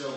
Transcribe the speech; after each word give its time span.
So 0.00 0.10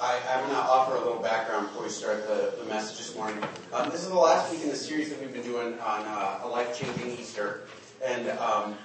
I, 0.00 0.20
I'm 0.30 0.44
going 0.44 0.54
to 0.54 0.62
offer 0.62 0.94
a 0.94 1.00
little 1.00 1.20
background 1.20 1.66
before 1.66 1.82
we 1.82 1.88
start 1.88 2.24
the, 2.28 2.54
the 2.62 2.64
message 2.66 2.98
this 2.98 3.16
morning. 3.16 3.42
Um, 3.72 3.90
this 3.90 4.04
is 4.04 4.10
the 4.10 4.14
last 4.14 4.52
week 4.52 4.62
in 4.62 4.68
the 4.68 4.76
series 4.76 5.10
that 5.10 5.20
we've 5.20 5.32
been 5.32 5.42
doing 5.42 5.72
on 5.80 6.02
uh, 6.06 6.38
a 6.44 6.46
life-changing 6.46 7.18
Easter. 7.18 7.62
And 8.06 8.28
um, 8.38 8.78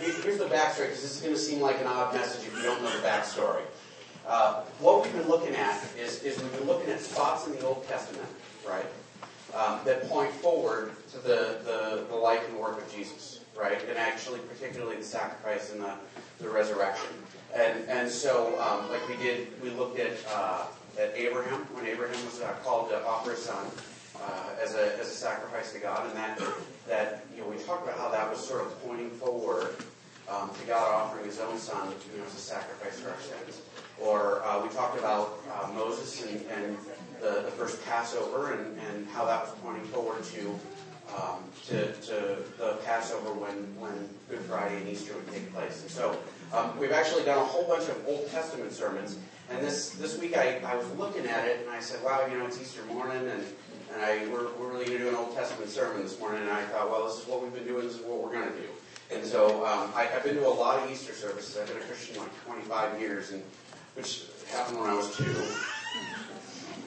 here's 0.00 0.38
the 0.38 0.46
backstory, 0.46 0.86
because 0.88 1.02
this 1.02 1.14
is 1.14 1.22
going 1.22 1.34
to 1.34 1.40
seem 1.40 1.60
like 1.60 1.80
an 1.80 1.86
odd 1.86 2.12
message 2.12 2.48
if 2.48 2.56
you 2.56 2.64
don't 2.64 2.82
know 2.82 2.90
the 2.90 3.06
backstory. 3.06 3.62
Uh, 4.26 4.62
what 4.80 5.04
we've 5.04 5.12
been 5.12 5.28
looking 5.28 5.54
at 5.54 5.80
is, 5.96 6.24
is 6.24 6.42
we've 6.42 6.58
been 6.58 6.66
looking 6.66 6.90
at 6.90 6.98
spots 6.98 7.46
in 7.46 7.52
the 7.52 7.64
Old 7.64 7.86
Testament, 7.86 8.26
right, 8.68 8.86
um, 9.54 9.78
that 9.84 10.08
point 10.08 10.32
forward 10.32 10.94
to 11.12 11.18
the, 11.18 11.60
the, 11.64 12.06
the 12.08 12.16
life 12.16 12.42
and 12.48 12.58
work 12.58 12.76
of 12.76 12.92
Jesus, 12.92 13.37
right, 13.58 13.80
and 13.88 13.98
actually 13.98 14.40
particularly 14.40 14.96
the 14.96 15.04
sacrifice 15.04 15.72
and 15.72 15.82
the, 15.82 15.94
the 16.40 16.48
resurrection. 16.48 17.10
And, 17.54 17.88
and 17.88 18.10
so, 18.10 18.58
um, 18.60 18.90
like 18.90 19.06
we 19.08 19.16
did, 19.16 19.60
we 19.62 19.70
looked 19.70 19.98
at, 19.98 20.12
uh, 20.32 20.66
at 20.98 21.12
Abraham, 21.16 21.60
when 21.74 21.86
Abraham 21.86 22.24
was 22.24 22.40
uh, 22.40 22.52
called 22.64 22.90
to 22.90 23.04
offer 23.04 23.30
his 23.30 23.42
son 23.42 23.66
uh, 24.22 24.62
as, 24.62 24.74
a, 24.74 24.98
as 24.98 25.08
a 25.08 25.10
sacrifice 25.10 25.72
to 25.72 25.78
God, 25.78 26.06
and 26.06 26.16
that, 26.16 26.40
that, 26.88 27.24
you 27.34 27.42
know, 27.42 27.48
we 27.48 27.56
talked 27.56 27.84
about 27.84 27.98
how 27.98 28.08
that 28.10 28.30
was 28.30 28.38
sort 28.38 28.60
of 28.60 28.82
pointing 28.84 29.10
forward 29.10 29.74
um, 30.28 30.50
to 30.60 30.66
God 30.66 30.94
offering 30.94 31.24
his 31.24 31.40
own 31.40 31.58
son 31.58 31.88
you 32.12 32.18
know, 32.18 32.26
as 32.26 32.34
a 32.34 32.38
sacrifice 32.38 33.00
for 33.00 33.10
our 33.10 33.20
sins. 33.20 33.62
Or 34.00 34.44
uh, 34.44 34.62
we 34.62 34.68
talked 34.68 34.98
about 34.98 35.40
uh, 35.52 35.72
Moses 35.72 36.24
and, 36.24 36.44
and 36.52 36.76
the, 37.20 37.42
the 37.42 37.50
first 37.50 37.84
Passover 37.84 38.52
and, 38.52 38.78
and 38.78 39.08
how 39.08 39.24
that 39.24 39.42
was 39.42 39.50
pointing 39.62 39.84
forward 39.84 40.22
to 40.22 40.58
to, 41.68 41.92
to 41.92 42.38
the 42.56 42.78
Passover 42.84 43.32
when, 43.32 43.54
when 43.78 44.08
Good 44.30 44.40
Friday 44.40 44.78
and 44.78 44.88
Easter 44.88 45.14
would 45.14 45.30
take 45.30 45.52
place. 45.52 45.82
And 45.82 45.90
so 45.90 46.18
um, 46.52 46.78
we've 46.78 46.92
actually 46.92 47.24
done 47.24 47.38
a 47.38 47.44
whole 47.44 47.64
bunch 47.68 47.88
of 47.88 48.02
Old 48.06 48.30
Testament 48.30 48.72
sermons. 48.72 49.18
And 49.50 49.64
this, 49.64 49.90
this 49.90 50.18
week 50.18 50.36
I, 50.36 50.60
I 50.64 50.76
was 50.76 50.90
looking 50.96 51.26
at 51.26 51.46
it 51.46 51.60
and 51.60 51.70
I 51.70 51.80
said, 51.80 52.02
wow, 52.02 52.26
you 52.30 52.38
know, 52.38 52.46
it's 52.46 52.60
Easter 52.60 52.82
morning 52.84 53.28
and, 53.28 53.44
and 53.94 54.02
I, 54.02 54.26
we're, 54.28 54.48
we're 54.54 54.70
really 54.72 54.86
going 54.86 54.98
to 54.98 55.04
do 55.04 55.08
an 55.10 55.14
Old 55.16 55.34
Testament 55.34 55.70
sermon 55.70 56.02
this 56.02 56.18
morning. 56.18 56.42
And 56.42 56.50
I 56.50 56.62
thought, 56.64 56.90
well, 56.90 57.06
this 57.06 57.18
is 57.20 57.26
what 57.26 57.42
we've 57.42 57.52
been 57.52 57.66
doing, 57.66 57.86
this 57.86 57.96
is 57.96 58.02
what 58.02 58.22
we're 58.22 58.32
going 58.32 58.50
to 58.50 58.56
do. 58.56 58.68
And 59.10 59.24
so 59.24 59.64
um, 59.66 59.90
I, 59.94 60.04
have 60.04 60.24
been 60.24 60.36
to 60.36 60.46
a 60.46 60.48
lot 60.48 60.82
of 60.82 60.90
Easter 60.90 61.12
services. 61.12 61.56
I've 61.58 61.66
been 61.68 61.78
a 61.78 61.80
Christian 61.80 62.18
like 62.18 62.44
25 62.44 63.00
years, 63.00 63.30
and 63.30 63.42
which 63.94 64.24
happened 64.50 64.80
when 64.80 64.90
I 64.90 64.94
was 64.94 65.16
two. 65.16 65.34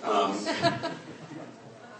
Um, 0.03 0.33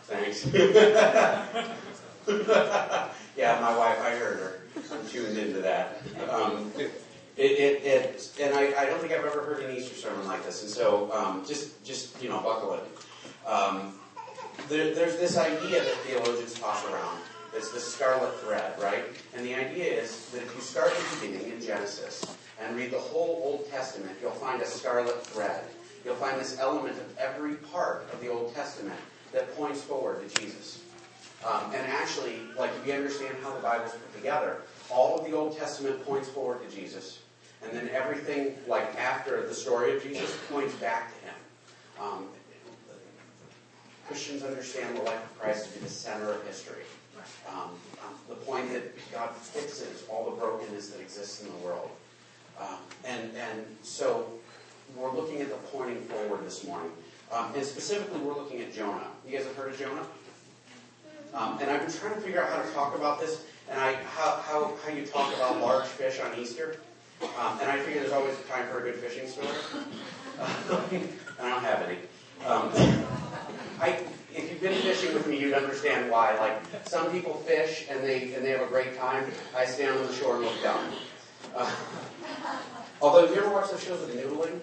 thanks. 0.03 0.45
yeah, 3.38 3.59
my 3.61 3.75
wife, 3.77 4.00
I 4.00 4.11
heard 4.11 4.39
her. 4.39 4.59
I'm 4.91 5.08
tuned 5.08 5.38
into 5.38 5.61
that. 5.61 6.02
Um, 6.30 6.72
it, 6.78 6.91
it, 7.38 7.83
it, 7.83 8.31
and 8.41 8.53
I, 8.53 8.73
I, 8.81 8.86
don't 8.86 9.00
think 9.00 9.13
I've 9.13 9.25
ever 9.25 9.41
heard 9.41 9.63
an 9.63 9.75
Easter 9.75 9.95
sermon 9.95 10.28
like 10.28 10.45
this, 10.45 10.61
and 10.61 10.72
so 10.72 11.11
um, 11.13 11.44
just, 11.45 11.83
just 11.83 12.22
you 12.22 12.30
know, 12.30 12.39
buckle 12.39 12.73
in. 12.73 12.81
Um, 13.47 13.94
there, 14.69 14.94
there's 14.94 15.17
this 15.17 15.38
idea 15.38 15.83
that 15.83 15.95
theologians 16.05 16.53
toss 16.53 16.86
around. 16.86 17.19
It's 17.55 17.72
the 17.72 17.80
scarlet 17.80 18.39
thread, 18.41 18.80
right? 18.80 19.03
And 19.35 19.45
the 19.45 19.56
idea 19.56 20.02
is 20.02 20.30
that 20.30 20.41
if 20.41 20.56
you 20.56 20.61
start 20.61 20.91
at 20.91 20.97
the 20.97 21.28
beginning 21.28 21.52
in 21.52 21.61
Genesis 21.61 22.23
and 22.61 22.75
read 22.78 22.91
the 22.91 23.00
whole 23.00 23.41
Old 23.44 23.69
Testament, 23.69 24.17
you'll 24.22 24.31
find 24.31 24.61
a 24.61 24.66
scarlet 24.66 25.25
thread. 25.28 25.63
You'll 26.06 26.16
find 26.16 26.39
this 26.39 26.59
element 26.59 26.97
of 26.97 27.17
every 27.17 27.56
part 27.56 28.08
of 28.13 28.22
the 28.22 28.30
Old 28.30 28.56
Testament 28.56 29.00
that 29.33 29.56
points 29.56 29.81
forward 29.81 30.28
to 30.28 30.41
Jesus. 30.41 30.81
Um, 31.47 31.72
and 31.73 31.88
actually, 31.88 32.38
like 32.58 32.72
if 32.80 32.88
you 32.88 32.94
understand 32.94 33.36
how 33.44 33.53
the 33.53 33.61
Bible's 33.61 33.92
put 33.92 34.16
together, 34.16 34.58
all 34.89 35.20
of 35.20 35.25
the 35.25 35.36
Old 35.36 35.58
Testament 35.58 36.06
points 36.06 36.30
forward 36.30 36.67
to 36.67 36.75
Jesus, 36.75 37.20
and 37.64 37.72
then 37.72 37.89
everything 37.94 38.56
like 38.67 38.95
after 39.00 39.47
the 39.47 39.53
story 39.53 39.95
of 39.95 40.03
Jesus 40.03 40.36
points 40.50 40.73
back 40.75 41.12
to 41.14 41.25
Him. 41.25 41.36
Um, 42.00 42.28
Christians 44.08 44.44
understand 44.44 44.97
the 44.97 45.03
life 45.03 45.23
of 45.23 45.39
Christ 45.39 45.68
to 45.68 45.79
be 45.79 45.85
the 45.85 45.90
center 45.90 46.31
of 46.31 46.46
history. 46.46 46.84
Um, 47.47 47.69
um, 48.03 48.16
the 48.28 48.35
point 48.35 48.72
that 48.73 48.94
God 49.12 49.29
fixes 49.35 50.03
all 50.09 50.25
the 50.29 50.35
brokenness 50.35 50.90
that 50.90 51.00
exists 51.00 51.44
in 51.44 51.47
the 51.50 51.58
world. 51.66 51.90
Um, 52.59 52.78
and, 53.06 53.31
and 53.38 53.66
so 53.84 54.28
we're 54.96 55.13
looking 55.13 55.41
at 55.41 55.50
the 55.50 55.56
pointing 55.68 56.02
forward 56.02 56.46
this 56.46 56.66
morning. 56.66 56.91
Um, 57.31 57.53
and 57.56 57.63
specifically, 57.63 58.19
we're 58.19 58.35
looking 58.35 58.59
at 58.62 58.73
Jonah. 58.73 59.08
You 59.25 59.38
guys 59.38 59.46
have 59.46 59.56
heard 59.56 59.72
of 59.72 59.79
Jonah? 59.79 60.06
Um, 61.34 61.58
and 61.62 61.69
I've 61.69 61.81
been 61.81 61.92
trying 61.92 62.16
to 62.16 62.22
figure 62.22 62.42
out 62.42 62.50
how 62.50 62.62
to 62.62 62.69
talk 62.72 62.96
about 62.96 63.19
this 63.19 63.46
and 63.69 63.80
I, 63.80 63.94
how, 64.03 64.42
how, 64.44 64.74
how 64.84 64.92
you 64.92 65.06
talk 65.06 65.34
about 65.36 65.62
large 65.62 65.86
fish 65.86 66.19
on 66.19 66.38
Easter. 66.38 66.78
Um, 67.22 67.58
and 67.62 67.69
I 67.72 67.78
figure 67.80 68.02
there's 68.02 68.12
always 68.12 68.38
a 68.38 68.44
time 68.44 68.68
for 68.68 68.80
a 68.80 68.81
good 68.81 68.96
fishing 68.96 69.28
story. 69.28 69.47
and 70.91 71.08
I 71.40 71.50
don't 71.50 71.64
have 71.64 71.81
any. 71.84 72.00
Um, 72.46 72.72
I, 73.80 74.00
if 74.34 74.50
you've 74.50 74.62
been 74.62 74.74
fishing 74.81 75.14
with 75.14 75.28
me, 75.28 75.40
you'd 75.40 75.53
understand 75.53 76.12
why. 76.12 76.38
Like 76.38 76.88
some 76.88 77.12
people 77.12 77.36
fish 77.36 77.86
and 77.90 78.03
they 78.03 78.34
and 78.34 78.44
they 78.44 78.50
have 78.50 78.62
a 78.62 78.68
great 78.68 78.97
time. 78.97 79.31
I 79.56 79.66
stand 79.66 80.00
on 80.00 80.08
the 80.08 80.14
shore 80.14 80.38
and 80.38 80.46
look 80.46 80.64
down. 80.64 80.91
Uh, 81.56 81.72
although, 83.02 83.28
have 83.28 83.36
you 83.36 83.41
ever 83.41 83.53
watched 83.53 83.72
those 83.72 83.84
shows 83.84 84.00
with 84.02 84.16
noodling? 84.16 84.59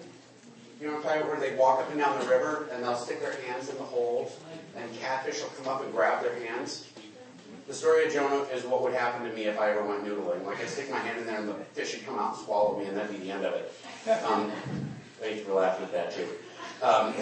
You 0.81 0.91
know? 0.91 0.99
Where 0.99 1.39
they 1.39 1.55
walk 1.55 1.79
up 1.79 1.89
and 1.91 1.99
down 1.99 2.19
the 2.19 2.25
river 2.27 2.67
and 2.71 2.83
they'll 2.83 2.95
stick 2.95 3.21
their 3.21 3.39
hands 3.41 3.69
in 3.69 3.77
the 3.77 3.83
holes 3.83 4.37
and 4.75 4.99
catfish 4.99 5.41
will 5.41 5.49
come 5.49 5.67
up 5.67 5.83
and 5.83 5.91
grab 5.91 6.23
their 6.23 6.35
hands. 6.45 6.87
The 7.67 7.73
story 7.73 8.05
of 8.05 8.13
Jonah 8.13 8.43
is 8.51 8.63
what 8.63 8.81
would 8.81 8.93
happen 8.93 9.29
to 9.29 9.35
me 9.35 9.43
if 9.43 9.59
I 9.59 9.71
ever 9.71 9.83
went 9.83 10.03
noodling. 10.03 10.43
Like 10.45 10.59
I'd 10.59 10.69
stick 10.69 10.89
my 10.89 10.97
hand 10.97 11.19
in 11.19 11.27
there 11.27 11.39
and 11.39 11.47
the 11.47 11.53
fish 11.53 11.93
would 11.93 12.05
come 12.05 12.17
out 12.17 12.35
and 12.35 12.45
swallow 12.45 12.79
me 12.79 12.85
and 12.85 12.97
that'd 12.97 13.11
be 13.11 13.17
the 13.17 13.31
end 13.31 13.45
of 13.45 13.53
it. 13.53 13.71
Um, 14.25 14.51
thanks 15.19 15.41
for 15.41 15.53
laughing 15.53 15.85
at 15.85 15.91
that 15.91 16.11
too. 16.11 16.27
Um, 16.81 17.13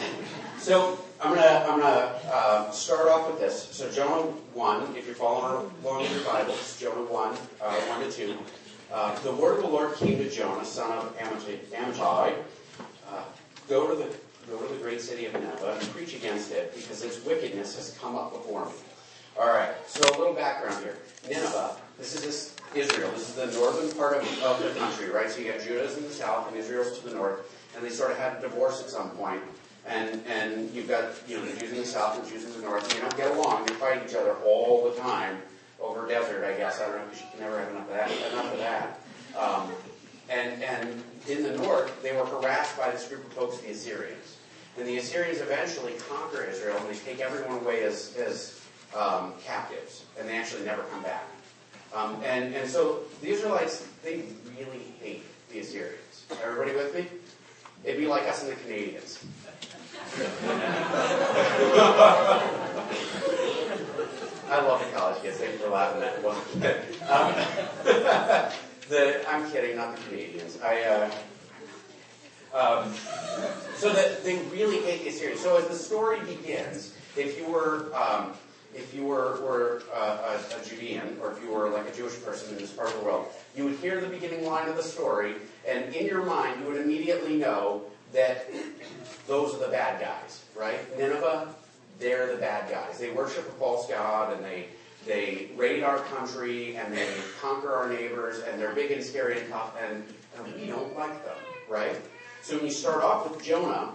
so 0.58 1.00
I'm 1.20 1.34
gonna 1.34 1.66
I'm 1.68 1.80
gonna 1.80 2.20
uh, 2.32 2.72
start 2.72 3.10
off 3.10 3.28
with 3.28 3.40
this. 3.40 3.70
So 3.72 3.92
Jonah 3.92 4.28
one, 4.54 4.96
if 4.96 5.06
you're 5.06 5.16
following 5.16 5.70
along 5.84 6.06
in 6.06 6.12
your 6.12 6.24
Bibles, 6.24 6.80
Jonah 6.80 7.12
one, 7.12 7.36
uh, 7.62 7.76
one 7.90 8.02
to 8.02 8.12
two. 8.12 8.38
Uh, 8.94 9.18
the 9.20 9.34
word 9.34 9.58
of 9.58 9.64
the 9.64 9.70
Lord 9.70 9.96
came 9.96 10.18
to 10.18 10.30
Jonah, 10.30 10.64
son 10.64 10.92
of. 10.98 11.18
Amittai 11.18 12.36
uh, 13.10 13.24
go 13.68 13.88
to 13.90 13.96
the 13.96 14.16
go 14.50 14.58
to 14.58 14.74
the 14.74 14.80
great 14.80 15.02
city 15.02 15.26
of 15.26 15.34
Nineveh 15.34 15.78
and 15.80 15.90
preach 15.90 16.16
against 16.16 16.52
it, 16.52 16.74
because 16.76 17.04
its 17.04 17.24
wickedness 17.26 17.76
has 17.76 17.98
come 17.98 18.16
up 18.16 18.32
before 18.32 18.66
me. 18.66 18.72
All 19.40 19.48
right, 19.48 19.76
so 19.88 20.02
a 20.10 20.18
little 20.18 20.34
background 20.34 20.84
here. 20.84 20.98
Nineveh, 21.30 21.76
this 21.98 22.16
is 22.16 22.22
this 22.24 22.56
Israel. 22.74 23.12
This 23.12 23.30
is 23.30 23.36
the 23.36 23.60
northern 23.60 23.92
part 23.92 24.18
of, 24.18 24.44
of 24.44 24.64
the 24.64 24.72
country, 24.80 25.10
right? 25.10 25.30
So 25.30 25.42
you 25.42 25.52
have 25.52 25.64
Judah's 25.64 25.98
in 25.98 26.04
the 26.04 26.10
south 26.10 26.48
and 26.48 26.58
Israel's 26.58 26.98
to 27.00 27.08
the 27.08 27.16
north, 27.16 27.40
and 27.76 27.86
they 27.86 27.90
sort 27.90 28.12
of 28.12 28.18
had 28.18 28.38
a 28.38 28.42
divorce 28.42 28.82
at 28.82 28.90
some 28.90 29.12
point. 29.12 29.42
And 29.86 30.22
and 30.28 30.70
you've 30.72 30.88
got 30.88 31.14
you 31.28 31.38
know 31.38 31.46
the 31.46 31.60
Jews 31.60 31.72
in 31.72 31.78
the 31.78 31.86
south 31.86 32.20
and 32.20 32.28
Jews 32.28 32.44
in 32.44 32.52
the 32.62 32.68
north, 32.68 32.84
and 32.84 32.92
they 32.92 33.00
don't 33.00 33.18
get 33.18 33.32
along. 33.32 33.66
They 33.66 33.74
fight 33.76 34.02
each 34.08 34.16
other 34.16 34.36
all 34.46 34.90
the 34.90 35.00
time 35.00 35.38
over 35.80 36.08
desert, 36.08 36.44
I 36.44 36.58
guess. 36.58 36.82
I 36.82 36.88
don't 36.88 36.98
know 36.98 37.04
because 37.06 37.22
you 37.22 37.28
can 37.32 37.40
never 37.42 37.60
have 37.60 37.70
enough 37.70 37.90
of 37.90 37.96
that. 37.96 38.12
Enough 38.32 38.54
of 38.54 38.60
that. 38.60 39.00
Um, 39.38 39.72
and 40.30 40.64
and 40.64 41.04
in 41.30 41.44
the 41.44 41.58
north, 41.58 42.02
they 42.02 42.16
were 42.16 42.26
harassed 42.26 42.78
by 42.78 42.92
this 42.92 43.08
group 43.08 43.26
of 43.26 43.34
folks, 43.34 43.58
the 43.60 43.72
Assyrians. 43.72 44.38
And 44.78 44.88
the 44.88 44.98
Assyrians 44.98 45.40
eventually 45.40 45.94
conquer 46.10 46.44
Israel, 46.44 46.78
and 46.78 46.90
they 46.90 47.00
take 47.00 47.20
everyone 47.20 47.60
away 47.60 47.84
as, 47.84 48.16
as 48.18 48.62
um, 48.96 49.34
captives, 49.44 50.06
and 50.20 50.30
they 50.30 50.38
actually 50.38 50.66
never 50.66 50.84
come 50.84 51.04
back. 51.04 51.26
Um, 51.96 52.22
and, 52.24 52.54
and 52.54 52.70
so 52.70 53.00
the 53.22 53.30
Israelites, 53.30 53.88
they 54.04 54.24
really 54.58 54.84
hate 55.02 55.24
the 55.52 55.60
Assyrians. 55.60 56.26
Everybody 56.44 56.76
with 56.76 56.94
me? 56.94 57.08
It'd 57.84 58.00
be 58.00 58.08
like 58.08 58.24
us 58.24 58.44
and 58.44 58.52
the 58.52 58.56
Canadians. 58.56 59.24
I 64.50 64.62
love 64.62 64.80
the 64.80 64.98
college 64.98 65.22
kids. 65.22 65.38
Thank 65.38 65.54
you 65.54 65.60
for 65.60 65.70
laughing 65.70 66.04
at 66.04 66.24
that. 66.62 68.52
um, 68.52 68.58
the, 68.90 69.30
I'm 69.30 69.50
kidding, 69.52 69.78
not 69.78 69.96
the 69.96 70.02
Canadians. 70.04 70.60
I, 70.62 70.84
uh, 70.84 71.12
um, 72.54 72.94
so 73.76 73.92
that 73.94 74.24
they 74.24 74.38
really 74.52 74.82
hate 74.82 75.04
the 75.04 75.10
Assyrians. 75.10 75.42
So 75.42 75.58
as 75.58 75.68
the 75.68 75.76
story 75.76 76.20
begins, 76.22 76.96
if 77.16 77.38
you 77.38 77.48
were 77.48 77.94
um, 77.96 78.34
if 78.78 78.94
you 78.94 79.06
were, 79.06 79.42
were 79.42 79.82
uh, 79.94 80.38
a, 80.38 80.62
a, 80.62 80.66
Judean, 80.66 81.18
or 81.22 81.32
if 81.32 81.42
you 81.42 81.52
were 81.52 81.70
like 81.70 81.88
a 81.88 81.96
Jewish 81.96 82.22
person 82.24 82.54
in 82.54 82.62
this 82.62 82.72
part 82.72 82.90
of 82.90 83.00
the 83.00 83.06
world, 83.06 83.28
you 83.56 83.66
would 83.66 83.76
hear 83.78 84.00
the 84.00 84.08
beginning 84.08 84.46
line 84.46 84.70
of 84.70 84.78
the 84.78 84.84
story, 84.84 85.36
and 85.68 85.94
in 85.96 86.06
your 86.06 86.24
mind, 86.24 86.62
you 86.62 86.68
would 86.68 86.80
immediately 86.80 87.38
know 87.38 87.84
that 88.14 88.50
those 89.28 89.56
are 89.56 89.60
the 89.60 89.70
bad 89.70 90.00
guys, 90.00 90.44
right? 90.56 90.80
Nineveh, 90.98 91.54
they're 92.00 92.28
the 92.28 92.38
bad 92.38 92.70
guys. 92.70 93.00
They 93.00 93.10
worship 93.10 93.48
a 93.48 93.52
false 93.54 93.88
god, 93.88 94.34
and 94.34 94.46
they 94.46 94.68
they 95.08 95.50
raid 95.56 95.84
our 95.84 96.00
country, 96.00 96.76
and 96.76 96.94
they 96.94 97.08
conquer 97.42 97.74
our 97.74 97.90
neighbors, 97.90 98.44
and 98.44 98.62
they're 98.62 98.74
big 98.74 98.92
and 98.92 99.04
scary 99.04 99.40
and 99.40 99.50
tough, 99.50 99.76
and, 99.82 100.04
and 100.38 100.56
we 100.56 100.68
don't 100.68 100.96
like 100.98 101.24
them, 101.26 101.38
right? 101.70 101.96
So 102.42 102.58
when 102.58 102.66
you 102.66 102.72
start 102.72 103.04
off 103.04 103.30
with 103.30 103.44
Jonah, 103.44 103.92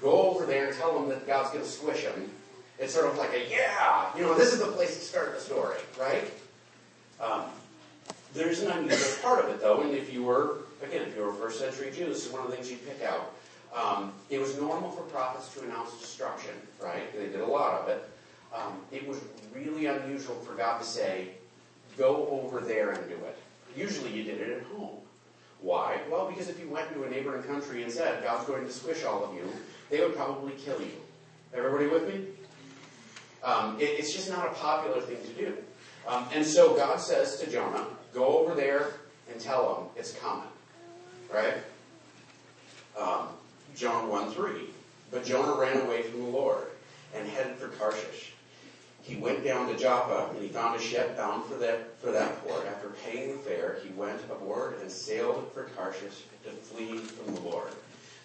go 0.00 0.30
over 0.30 0.46
there 0.46 0.68
and 0.68 0.76
tell 0.76 0.98
them 0.98 1.08
that 1.10 1.26
God's 1.26 1.50
going 1.50 1.64
to 1.64 1.70
squish 1.70 2.04
them 2.04 2.30
it's 2.78 2.94
sort 2.94 3.06
of 3.06 3.16
like 3.16 3.32
a, 3.32 3.48
yeah, 3.50 4.08
you 4.16 4.22
know, 4.22 4.34
this 4.34 4.52
is 4.52 4.58
the 4.58 4.66
place 4.66 4.96
to 4.96 5.04
start 5.04 5.34
the 5.34 5.40
story, 5.40 5.76
right? 5.98 6.30
Um, 7.20 7.44
there's 8.34 8.62
an 8.62 8.72
unusual 8.72 9.22
part 9.22 9.44
of 9.44 9.50
it, 9.50 9.60
though, 9.60 9.82
and 9.82 9.92
if 9.92 10.12
you 10.12 10.24
were, 10.24 10.58
again, 10.82 11.02
if 11.02 11.16
you 11.16 11.22
were 11.22 11.32
first 11.32 11.60
century 11.60 11.92
Jew, 11.94 12.06
this 12.06 12.26
is 12.26 12.32
one 12.32 12.44
of 12.44 12.50
the 12.50 12.56
things 12.56 12.70
you 12.70 12.78
pick 12.78 13.00
out. 13.02 13.32
Um, 13.74 14.12
it 14.28 14.40
was 14.40 14.58
normal 14.58 14.90
for 14.90 15.02
prophets 15.02 15.54
to 15.54 15.64
announce 15.64 15.98
destruction, 16.00 16.52
right? 16.82 17.12
They 17.16 17.26
did 17.26 17.40
a 17.40 17.46
lot 17.46 17.80
of 17.80 17.88
it. 17.88 18.08
Um, 18.54 18.80
it 18.92 19.06
was 19.06 19.20
really 19.52 19.86
unusual 19.86 20.36
for 20.36 20.54
God 20.54 20.78
to 20.80 20.86
say, 20.86 21.30
go 21.98 22.28
over 22.30 22.60
there 22.60 22.90
and 22.90 23.08
do 23.08 23.14
it. 23.14 23.38
Usually 23.76 24.12
you 24.12 24.22
did 24.22 24.40
it 24.40 24.58
at 24.58 24.62
home. 24.64 24.98
Why? 25.60 26.00
Well, 26.10 26.28
because 26.28 26.48
if 26.48 26.60
you 26.60 26.68
went 26.68 26.92
to 26.92 27.04
a 27.04 27.10
neighboring 27.10 27.42
country 27.42 27.82
and 27.82 27.90
said, 27.90 28.22
God's 28.22 28.46
going 28.46 28.64
to 28.66 28.72
squish 28.72 29.04
all 29.04 29.24
of 29.24 29.34
you, 29.34 29.48
they 29.90 30.00
would 30.00 30.14
probably 30.14 30.52
kill 30.52 30.80
you. 30.80 30.92
Everybody 31.54 31.86
with 31.86 32.06
me? 32.06 32.26
Um, 33.42 33.76
it, 33.80 33.84
it's 33.98 34.12
just 34.12 34.28
not 34.28 34.46
a 34.46 34.50
popular 34.50 35.00
thing 35.00 35.18
to 35.22 35.32
do. 35.32 35.56
Um, 36.06 36.26
and 36.32 36.44
so 36.44 36.76
God 36.76 37.00
says 37.00 37.38
to 37.40 37.50
Jonah, 37.50 37.86
go 38.12 38.38
over 38.38 38.54
there 38.54 38.92
and 39.30 39.40
tell 39.40 39.74
them 39.74 39.84
it's 39.96 40.12
coming. 40.12 40.48
Right? 41.32 41.54
Um, 42.98 43.28
Jonah 43.74 44.08
1 44.08 44.32
3. 44.32 44.52
But 45.10 45.24
Jonah 45.24 45.58
ran 45.58 45.80
away 45.80 46.02
from 46.02 46.20
the 46.22 46.28
Lord 46.28 46.66
and 47.14 47.26
headed 47.28 47.56
for 47.56 47.68
Tarshish. 47.68 48.33
He 49.04 49.16
went 49.16 49.44
down 49.44 49.68
to 49.68 49.76
Joppa 49.78 50.30
and 50.32 50.42
he 50.42 50.48
found 50.48 50.80
a 50.80 50.82
ship 50.82 51.14
bound 51.14 51.44
for 51.44 51.56
that, 51.56 51.98
for 52.00 52.10
that 52.10 52.42
port. 52.42 52.66
After 52.66 52.88
paying 53.04 53.32
the 53.32 53.38
fare, 53.38 53.78
he 53.84 53.90
went 53.90 54.18
aboard 54.30 54.80
and 54.80 54.90
sailed 54.90 55.50
for 55.52 55.68
Tarshish 55.76 56.22
to 56.44 56.50
flee 56.50 56.96
from 56.96 57.34
the 57.34 57.40
Lord. 57.42 57.68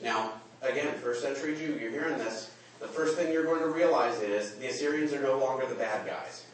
Now, 0.02 0.34
again, 0.62 0.94
first 1.00 1.22
century 1.22 1.56
Jew, 1.58 1.78
you're 1.80 1.92
hearing 1.92 2.18
this. 2.18 2.52
The 2.80 2.88
first 2.88 3.18
thing 3.18 3.34
you're 3.34 3.44
going 3.44 3.60
to 3.60 3.68
realize 3.68 4.22
is 4.22 4.56
the 4.56 4.68
Assyrians 4.68 5.12
are 5.12 5.22
no 5.22 5.38
longer 5.38 5.66
the 5.66 5.76
bad 5.76 6.08
guys. 6.08 6.46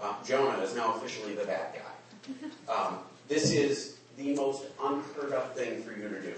Uh, 0.00 0.14
Jonah 0.24 0.62
is 0.62 0.74
now 0.74 0.94
officially 0.94 1.34
the 1.34 1.44
bad 1.44 1.74
guy. 1.74 2.72
Um, 2.72 2.98
this 3.28 3.52
is 3.52 3.98
the 4.16 4.34
most 4.34 4.64
unheard 4.82 5.32
of 5.32 5.52
thing 5.52 5.82
for 5.82 5.92
you 5.92 6.08
to 6.08 6.22
do. 6.22 6.34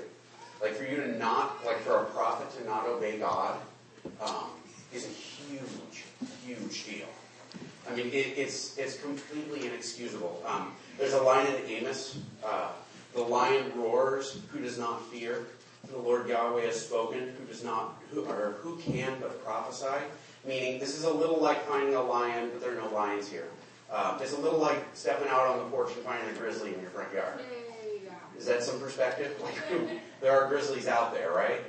Like 0.60 0.74
for 0.74 0.82
you 0.82 0.96
to 0.96 1.16
not, 1.16 1.64
like 1.64 1.78
for 1.82 1.96
a 1.98 2.04
prophet 2.06 2.50
to 2.58 2.66
not 2.66 2.86
obey 2.88 3.18
God, 3.18 3.60
um, 4.20 4.46
is 4.92 5.06
a 5.06 5.08
huge, 5.08 6.04
huge 6.44 6.84
deal. 6.84 7.06
I 7.90 7.96
mean, 7.96 8.06
it, 8.08 8.38
it's 8.38 8.78
it's 8.78 9.00
completely 9.00 9.66
inexcusable. 9.66 10.42
Um, 10.46 10.72
there's 10.98 11.14
a 11.14 11.22
line 11.22 11.46
in 11.46 11.68
Amos: 11.68 12.18
uh, 12.44 12.68
"The 13.14 13.22
lion 13.22 13.72
roars; 13.76 14.40
who 14.52 14.60
does 14.60 14.78
not 14.78 15.04
fear? 15.10 15.46
The 15.90 15.98
Lord 15.98 16.28
Yahweh 16.28 16.66
has 16.66 16.80
spoken; 16.86 17.34
who 17.38 17.44
does 17.46 17.64
not, 17.64 18.00
who 18.10 18.24
or 18.26 18.56
who 18.60 18.76
can 18.76 19.14
but 19.20 19.44
prophesy?" 19.44 20.04
Meaning, 20.46 20.78
this 20.78 20.96
is 20.96 21.04
a 21.04 21.12
little 21.12 21.40
like 21.40 21.62
finding 21.66 21.94
a 21.94 22.02
lion, 22.02 22.50
but 22.52 22.60
there 22.60 22.72
are 22.72 22.80
no 22.80 22.88
lions 22.94 23.28
here. 23.28 23.48
Uh, 23.90 24.18
it's 24.20 24.32
a 24.32 24.40
little 24.40 24.60
like 24.60 24.82
stepping 24.94 25.28
out 25.28 25.46
on 25.48 25.58
the 25.58 25.64
porch 25.64 25.92
and 25.94 26.04
finding 26.04 26.34
a 26.34 26.38
grizzly 26.38 26.72
in 26.72 26.80
your 26.80 26.90
front 26.90 27.12
yard. 27.12 27.40
Is 28.38 28.46
that 28.46 28.62
some 28.62 28.78
perspective? 28.78 29.36
Like, 29.42 30.00
there 30.20 30.32
are 30.32 30.48
grizzlies 30.48 30.86
out 30.86 31.12
there, 31.12 31.32
right? 31.32 31.60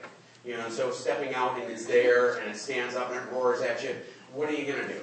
You 0.45 0.57
know, 0.57 0.69
so 0.69 0.91
stepping 0.91 1.33
out 1.33 1.59
and 1.59 1.71
it's 1.71 1.85
there 1.85 2.35
and 2.38 2.51
it 2.51 2.57
stands 2.57 2.95
up 2.95 3.12
and 3.12 3.19
it 3.19 3.31
roars 3.31 3.62
at 3.62 3.83
you. 3.83 3.95
What 4.33 4.50
are 4.50 4.53
you 4.53 4.65
going 4.65 4.88
to 4.88 4.88
do? 4.88 5.01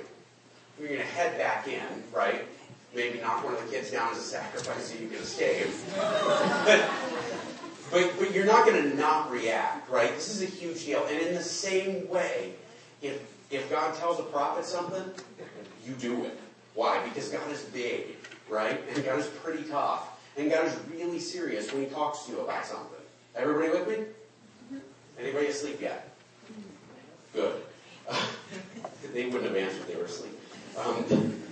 You're 0.79 0.89
going 0.89 1.01
to 1.01 1.07
head 1.07 1.37
back 1.39 1.67
in, 1.67 1.83
right? 2.13 2.45
Maybe 2.95 3.21
knock 3.21 3.45
one 3.45 3.55
of 3.55 3.65
the 3.65 3.71
kids 3.71 3.91
down 3.91 4.13
as 4.13 4.19
a 4.19 4.23
sacrifice 4.23 4.93
so 4.93 4.99
you 4.99 5.09
can 5.09 5.19
escape. 5.19 5.67
but, 7.91 8.13
but 8.19 8.33
you're 8.33 8.47
not 8.47 8.65
going 8.65 8.83
to 8.83 8.97
not 8.97 9.31
react, 9.31 9.91
right? 9.91 10.15
This 10.15 10.29
is 10.29 10.43
a 10.43 10.47
huge 10.47 10.85
deal. 10.85 11.05
And 11.07 11.19
in 11.21 11.35
the 11.35 11.43
same 11.43 12.09
way, 12.09 12.53
if, 13.03 13.21
if 13.51 13.69
God 13.69 13.95
tells 13.97 14.21
a 14.21 14.23
prophet 14.25 14.65
something, 14.65 15.03
you 15.85 15.95
do 15.95 16.25
it. 16.25 16.39
Why? 16.75 17.03
Because 17.05 17.29
God 17.29 17.51
is 17.51 17.63
big, 17.65 18.17
right? 18.49 18.81
And 18.95 19.05
God 19.05 19.19
is 19.19 19.27
pretty 19.27 19.65
tough. 19.65 20.09
And 20.37 20.51
God 20.51 20.67
is 20.67 20.77
really 20.91 21.19
serious 21.19 21.73
when 21.73 21.83
He 21.83 21.89
talks 21.89 22.25
to 22.27 22.33
you 22.33 22.41
about 22.41 22.65
something. 22.65 23.01
Everybody 23.35 23.71
with 23.71 23.89
me? 23.89 23.95
Mm-hmm. 23.95 25.21
Anybody 25.21 25.47
asleep 25.49 25.81
yet? 25.81 26.15
Good. 27.35 27.63
They 29.13 29.25
wouldn't 29.27 29.45
have 29.45 29.57
answered 29.57 29.81
if 29.81 29.89
they 29.89 29.97
were 29.97 30.05
asleep. 30.05 30.38
Um, 30.85 31.43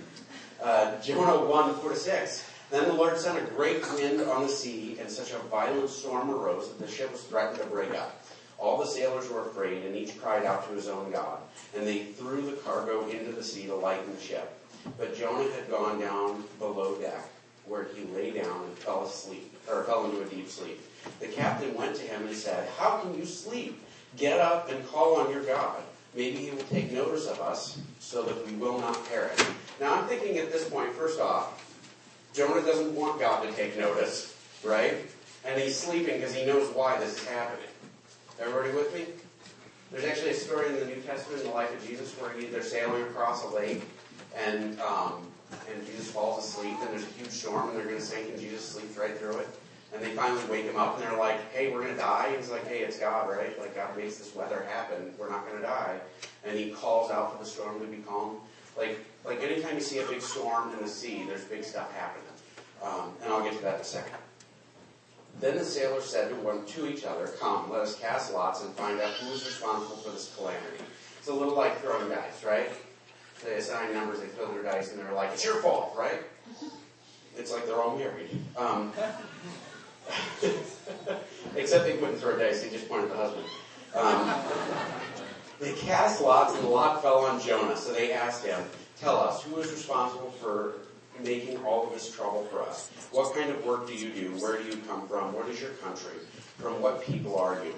uh, 0.63 1.01
Jonah 1.01 1.45
1, 1.45 1.75
4 1.75 1.89
to 1.89 1.95
6. 1.95 2.51
Then 2.69 2.85
the 2.85 2.93
Lord 2.93 3.17
sent 3.17 3.37
a 3.37 3.51
great 3.51 3.81
wind 3.93 4.21
on 4.21 4.43
the 4.43 4.49
sea, 4.49 4.97
and 4.99 5.09
such 5.09 5.31
a 5.31 5.39
violent 5.47 5.89
storm 5.89 6.29
arose 6.29 6.69
that 6.69 6.85
the 6.85 6.91
ship 6.91 7.11
was 7.11 7.23
threatened 7.23 7.59
to 7.59 7.65
break 7.65 7.91
up. 7.91 8.23
All 8.57 8.77
the 8.77 8.85
sailors 8.85 9.29
were 9.29 9.47
afraid, 9.47 9.85
and 9.85 9.95
each 9.95 10.19
cried 10.19 10.45
out 10.45 10.67
to 10.67 10.75
his 10.75 10.87
own 10.87 11.11
God. 11.11 11.39
And 11.75 11.85
they 11.85 12.03
threw 12.03 12.41
the 12.41 12.57
cargo 12.57 13.07
into 13.09 13.31
the 13.31 13.43
sea 13.43 13.67
to 13.67 13.75
lighten 13.75 14.13
the 14.13 14.21
ship. 14.21 14.53
But 14.97 15.15
Jonah 15.17 15.51
had 15.51 15.69
gone 15.69 15.99
down 15.99 16.43
below 16.59 16.95
deck, 16.95 17.29
where 17.65 17.87
he 17.95 18.05
lay 18.13 18.31
down 18.31 18.63
and 18.63 18.77
fell 18.77 19.03
asleep, 19.05 19.53
or 19.69 19.83
fell 19.83 20.05
into 20.05 20.21
a 20.21 20.25
deep 20.25 20.49
sleep. 20.49 20.81
The 21.19 21.27
captain 21.27 21.73
went 21.75 21.95
to 21.97 22.03
him 22.03 22.25
and 22.25 22.35
said, 22.35 22.67
How 22.77 22.99
can 22.99 23.17
you 23.17 23.25
sleep? 23.25 23.81
Get 24.15 24.39
up 24.39 24.71
and 24.71 24.87
call 24.87 25.17
on 25.17 25.31
your 25.31 25.43
God. 25.43 25.81
Maybe 26.15 26.37
he 26.37 26.51
will 26.51 26.63
take 26.63 26.91
notice 26.91 27.27
of 27.27 27.39
us 27.41 27.79
so 27.99 28.23
that 28.23 28.47
we 28.47 28.53
will 28.53 28.79
not 28.79 29.07
perish. 29.09 29.39
Now 29.79 29.95
I'm 29.95 30.07
thinking 30.07 30.37
at 30.37 30.51
this 30.51 30.67
point, 30.69 30.91
first 30.93 31.19
off, 31.19 31.63
Jonah 32.33 32.65
doesn't 32.65 32.95
want 32.95 33.19
God 33.19 33.43
to 33.43 33.51
take 33.53 33.77
notice, 33.77 34.35
right? 34.63 34.95
And 35.45 35.59
he's 35.59 35.77
sleeping 35.77 36.19
because 36.19 36.33
he 36.33 36.45
knows 36.45 36.73
why 36.73 36.99
this 36.99 37.21
is 37.21 37.27
happening. 37.27 37.69
Everybody 38.39 38.73
with 38.73 38.93
me? 38.93 39.05
There's 39.91 40.05
actually 40.05 40.31
a 40.31 40.35
story 40.35 40.67
in 40.67 40.75
the 40.75 40.85
New 40.85 41.01
Testament 41.01 41.41
in 41.41 41.47
the 41.47 41.53
life 41.53 41.73
of 41.73 41.87
Jesus 41.87 42.13
where 42.15 42.31
he, 42.33 42.45
they're 42.47 42.61
sailing 42.61 43.03
across 43.03 43.43
a 43.45 43.47
lake 43.55 43.83
and 44.35 44.79
um, 44.81 45.25
and 45.71 45.85
Jesus 45.85 46.11
falls 46.11 46.43
asleep 46.43 46.75
and 46.81 46.89
there's 46.89 47.03
a 47.03 47.13
huge 47.17 47.29
storm 47.29 47.69
and 47.69 47.77
they're 47.77 47.85
going 47.85 47.97
to 47.97 48.01
sink 48.01 48.29
and 48.29 48.39
Jesus 48.39 48.67
sleeps 48.67 48.97
right 48.97 49.17
through 49.17 49.37
it. 49.37 49.47
And 49.93 50.03
they 50.03 50.11
finally 50.11 50.43
wake 50.49 50.65
him 50.65 50.75
up 50.75 50.95
and 50.95 51.03
they're 51.03 51.17
like, 51.17 51.51
hey, 51.53 51.71
we're 51.71 51.81
going 51.81 51.93
to 51.93 51.99
die. 51.99 52.27
And 52.27 52.37
he's 52.37 52.49
like, 52.49 52.67
hey, 52.67 52.79
it's 52.79 52.99
God, 52.99 53.29
right? 53.29 53.57
Like, 53.59 53.75
God 53.75 53.95
makes 53.95 54.17
this 54.17 54.35
weather 54.35 54.65
happen. 54.69 55.13
We're 55.17 55.29
not 55.29 55.47
going 55.47 55.61
to 55.61 55.65
die. 55.65 55.99
And 56.45 56.57
he 56.57 56.71
calls 56.71 57.09
out 57.09 57.31
for 57.31 57.43
the 57.43 57.49
storm 57.49 57.79
to 57.79 57.85
be 57.87 57.97
calm. 57.97 58.37
Like, 58.77 58.99
like 59.25 59.41
anytime 59.41 59.75
you 59.75 59.81
see 59.81 59.99
a 59.99 60.05
big 60.05 60.21
storm 60.21 60.73
in 60.73 60.79
the 60.81 60.89
sea, 60.89 61.23
there's 61.27 61.45
big 61.45 61.63
stuff 61.63 61.93
happening. 61.95 62.25
Um, 62.83 63.13
and 63.23 63.31
I'll 63.31 63.43
get 63.43 63.53
to 63.53 63.61
that 63.63 63.75
in 63.75 63.81
a 63.81 63.83
second. 63.83 64.17
Then 65.39 65.57
the 65.57 65.63
sailors 65.63 66.05
said 66.05 66.29
to 66.29 66.35
one 66.35 66.65
to 66.65 66.87
each 66.87 67.03
other, 67.05 67.27
Come, 67.39 67.69
let 67.69 67.81
us 67.81 67.99
cast 67.99 68.33
lots 68.33 68.63
and 68.63 68.73
find 68.73 68.99
out 68.99 69.11
who 69.13 69.31
is 69.31 69.45
responsible 69.45 69.97
for 69.97 70.09
this 70.11 70.33
calamity. 70.35 70.83
It's 71.19 71.27
a 71.27 71.33
little 71.33 71.55
like 71.55 71.79
throwing 71.81 72.09
dice, 72.09 72.43
right? 72.43 72.69
They 73.43 73.55
assign 73.55 73.93
numbers, 73.93 74.19
they 74.19 74.27
throw 74.27 74.51
their 74.51 74.63
dice, 74.63 74.91
and 74.91 74.99
they're 74.99 75.13
like, 75.13 75.31
It's 75.33 75.45
your 75.45 75.61
fault, 75.61 75.95
right? 75.97 76.21
It's 77.39 77.53
like 77.53 77.67
they're 77.67 77.79
all 77.79 77.95
married. 77.95 78.31
Um, 78.57 78.91
Except 81.55 81.85
they 81.85 81.97
couldn't 81.97 82.17
throw 82.17 82.37
dice, 82.37 82.63
he 82.63 82.69
just 82.69 82.87
pointed 82.89 83.11
at 83.11 83.17
the 83.17 83.17
husband. 83.17 83.45
Um, 83.95 84.41
they 85.59 85.73
cast 85.73 86.21
lots, 86.21 86.53
and 86.53 86.63
the 86.63 86.69
lot 86.69 87.01
fell 87.01 87.19
on 87.19 87.41
Jonah. 87.41 87.75
So 87.75 87.93
they 87.93 88.11
asked 88.13 88.45
him, 88.45 88.61
Tell 88.99 89.17
us, 89.17 89.43
who 89.43 89.57
is 89.57 89.71
responsible 89.71 90.31
for 90.31 90.73
making 91.23 91.57
all 91.63 91.87
of 91.87 91.93
this 91.93 92.11
trouble 92.11 92.43
for 92.45 92.61
us? 92.61 92.89
What 93.11 93.35
kind 93.35 93.49
of 93.49 93.65
work 93.65 93.87
do 93.87 93.93
you 93.93 94.11
do? 94.11 94.29
Where 94.41 94.61
do 94.61 94.67
you 94.67 94.77
come 94.87 95.07
from? 95.07 95.33
What 95.33 95.49
is 95.49 95.61
your 95.61 95.71
country? 95.71 96.17
From 96.57 96.81
what 96.81 97.03
people 97.03 97.37
are 97.37 97.63
you? 97.63 97.73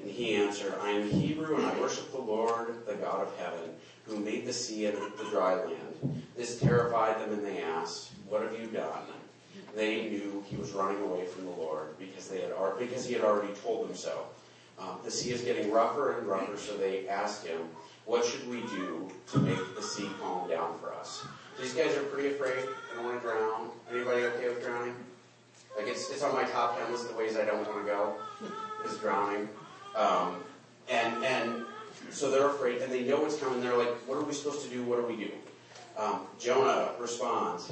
And 0.00 0.10
he 0.10 0.36
answered, 0.36 0.74
I 0.80 0.90
am 0.90 1.10
Hebrew, 1.10 1.56
and 1.56 1.66
I 1.66 1.78
worship 1.80 2.12
the 2.12 2.20
Lord, 2.20 2.86
the 2.86 2.94
God 2.94 3.22
of 3.22 3.36
heaven, 3.36 3.70
who 4.04 4.18
made 4.18 4.46
the 4.46 4.52
sea 4.52 4.86
and 4.86 4.96
the 4.96 5.24
dry 5.30 5.54
land. 5.54 6.24
This 6.36 6.60
terrified 6.60 7.20
them, 7.20 7.32
and 7.32 7.44
they 7.44 7.62
asked, 7.62 8.10
What 8.28 8.42
have 8.42 8.58
you 8.58 8.68
done? 8.68 9.02
They 9.78 10.08
knew 10.10 10.42
he 10.44 10.56
was 10.56 10.72
running 10.72 11.00
away 11.04 11.24
from 11.24 11.44
the 11.44 11.52
Lord 11.52 11.96
because 12.00 12.26
they 12.26 12.40
had 12.40 12.50
because 12.80 13.06
he 13.06 13.14
had 13.14 13.22
already 13.22 13.52
told 13.54 13.88
them 13.88 13.94
so. 13.94 14.24
Um, 14.76 14.98
the 15.04 15.10
sea 15.10 15.30
is 15.30 15.42
getting 15.42 15.70
rougher 15.70 16.18
and 16.18 16.26
rougher, 16.26 16.56
so 16.56 16.76
they 16.76 17.06
asked 17.06 17.46
him, 17.46 17.60
"What 18.04 18.24
should 18.24 18.48
we 18.50 18.62
do 18.62 19.08
to 19.30 19.38
make 19.38 19.76
the 19.76 19.82
sea 19.82 20.10
calm 20.20 20.48
down 20.48 20.76
for 20.80 20.92
us?" 20.94 21.24
These 21.60 21.74
guys 21.74 21.96
are 21.96 22.02
pretty 22.02 22.30
afraid. 22.30 22.56
They 22.56 22.96
don't 22.96 23.04
want 23.04 23.22
to 23.22 23.28
drown. 23.28 23.70
Anybody 23.88 24.22
okay 24.24 24.48
with 24.48 24.64
drowning? 24.64 24.96
Like 25.76 25.86
it's 25.86 26.10
it's 26.10 26.24
on 26.24 26.34
my 26.34 26.42
top 26.42 26.76
ten 26.76 26.90
list 26.90 27.08
of 27.10 27.16
ways 27.16 27.36
I 27.36 27.44
don't 27.44 27.64
want 27.64 27.78
to 27.78 27.88
go 27.88 28.14
is 28.84 28.96
drowning. 28.96 29.48
Um, 29.94 30.42
and 30.88 31.24
and 31.24 31.64
so 32.10 32.32
they're 32.32 32.48
afraid, 32.48 32.82
and 32.82 32.92
they 32.92 33.04
know 33.04 33.20
what's 33.20 33.38
coming. 33.38 33.60
They're 33.60 33.78
like, 33.78 33.94
"What 34.08 34.18
are 34.18 34.24
we 34.24 34.32
supposed 34.32 34.64
to 34.64 34.70
do? 34.70 34.82
What 34.82 34.96
do 35.00 35.06
we 35.06 35.24
do?" 35.24 35.30
Um, 35.96 36.26
Jonah 36.36 36.94
responds, 36.98 37.70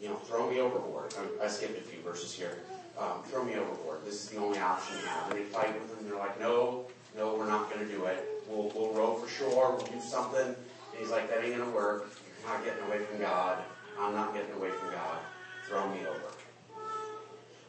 you 0.00 0.08
know, 0.08 0.16
throw 0.16 0.50
me 0.50 0.60
overboard. 0.60 1.14
I, 1.40 1.44
I 1.44 1.48
skipped 1.48 1.78
a 1.78 1.82
few 1.82 2.00
verses 2.02 2.32
here. 2.32 2.58
Um, 2.98 3.22
throw 3.24 3.44
me 3.44 3.54
overboard. 3.54 4.04
This 4.04 4.24
is 4.24 4.30
the 4.30 4.38
only 4.38 4.58
option 4.58 4.96
we 4.96 5.06
have. 5.06 5.30
And 5.30 5.38
they 5.38 5.44
fight 5.44 5.72
with 5.74 5.88
them. 5.96 6.08
They're 6.08 6.18
like, 6.18 6.40
no, 6.40 6.86
no, 7.16 7.34
we're 7.34 7.46
not 7.46 7.72
going 7.72 7.86
to 7.86 7.92
do 7.92 8.04
it. 8.04 8.42
We'll, 8.48 8.72
we'll 8.74 8.92
row 8.92 9.14
for 9.14 9.28
shore. 9.28 9.76
We'll 9.76 9.86
do 9.86 10.00
something. 10.00 10.46
And 10.46 10.56
he's 10.98 11.10
like, 11.10 11.28
that 11.30 11.44
ain't 11.44 11.56
going 11.56 11.68
to 11.68 11.74
work. 11.74 12.10
You're 12.42 12.52
not 12.52 12.64
getting 12.64 12.84
away 12.84 12.98
from 13.04 13.18
God. 13.20 13.58
I'm 13.98 14.14
not 14.14 14.34
getting 14.34 14.52
away 14.52 14.70
from 14.70 14.90
God. 14.90 15.18
Throw 15.66 15.88
me 15.90 16.00
over. 16.06 16.20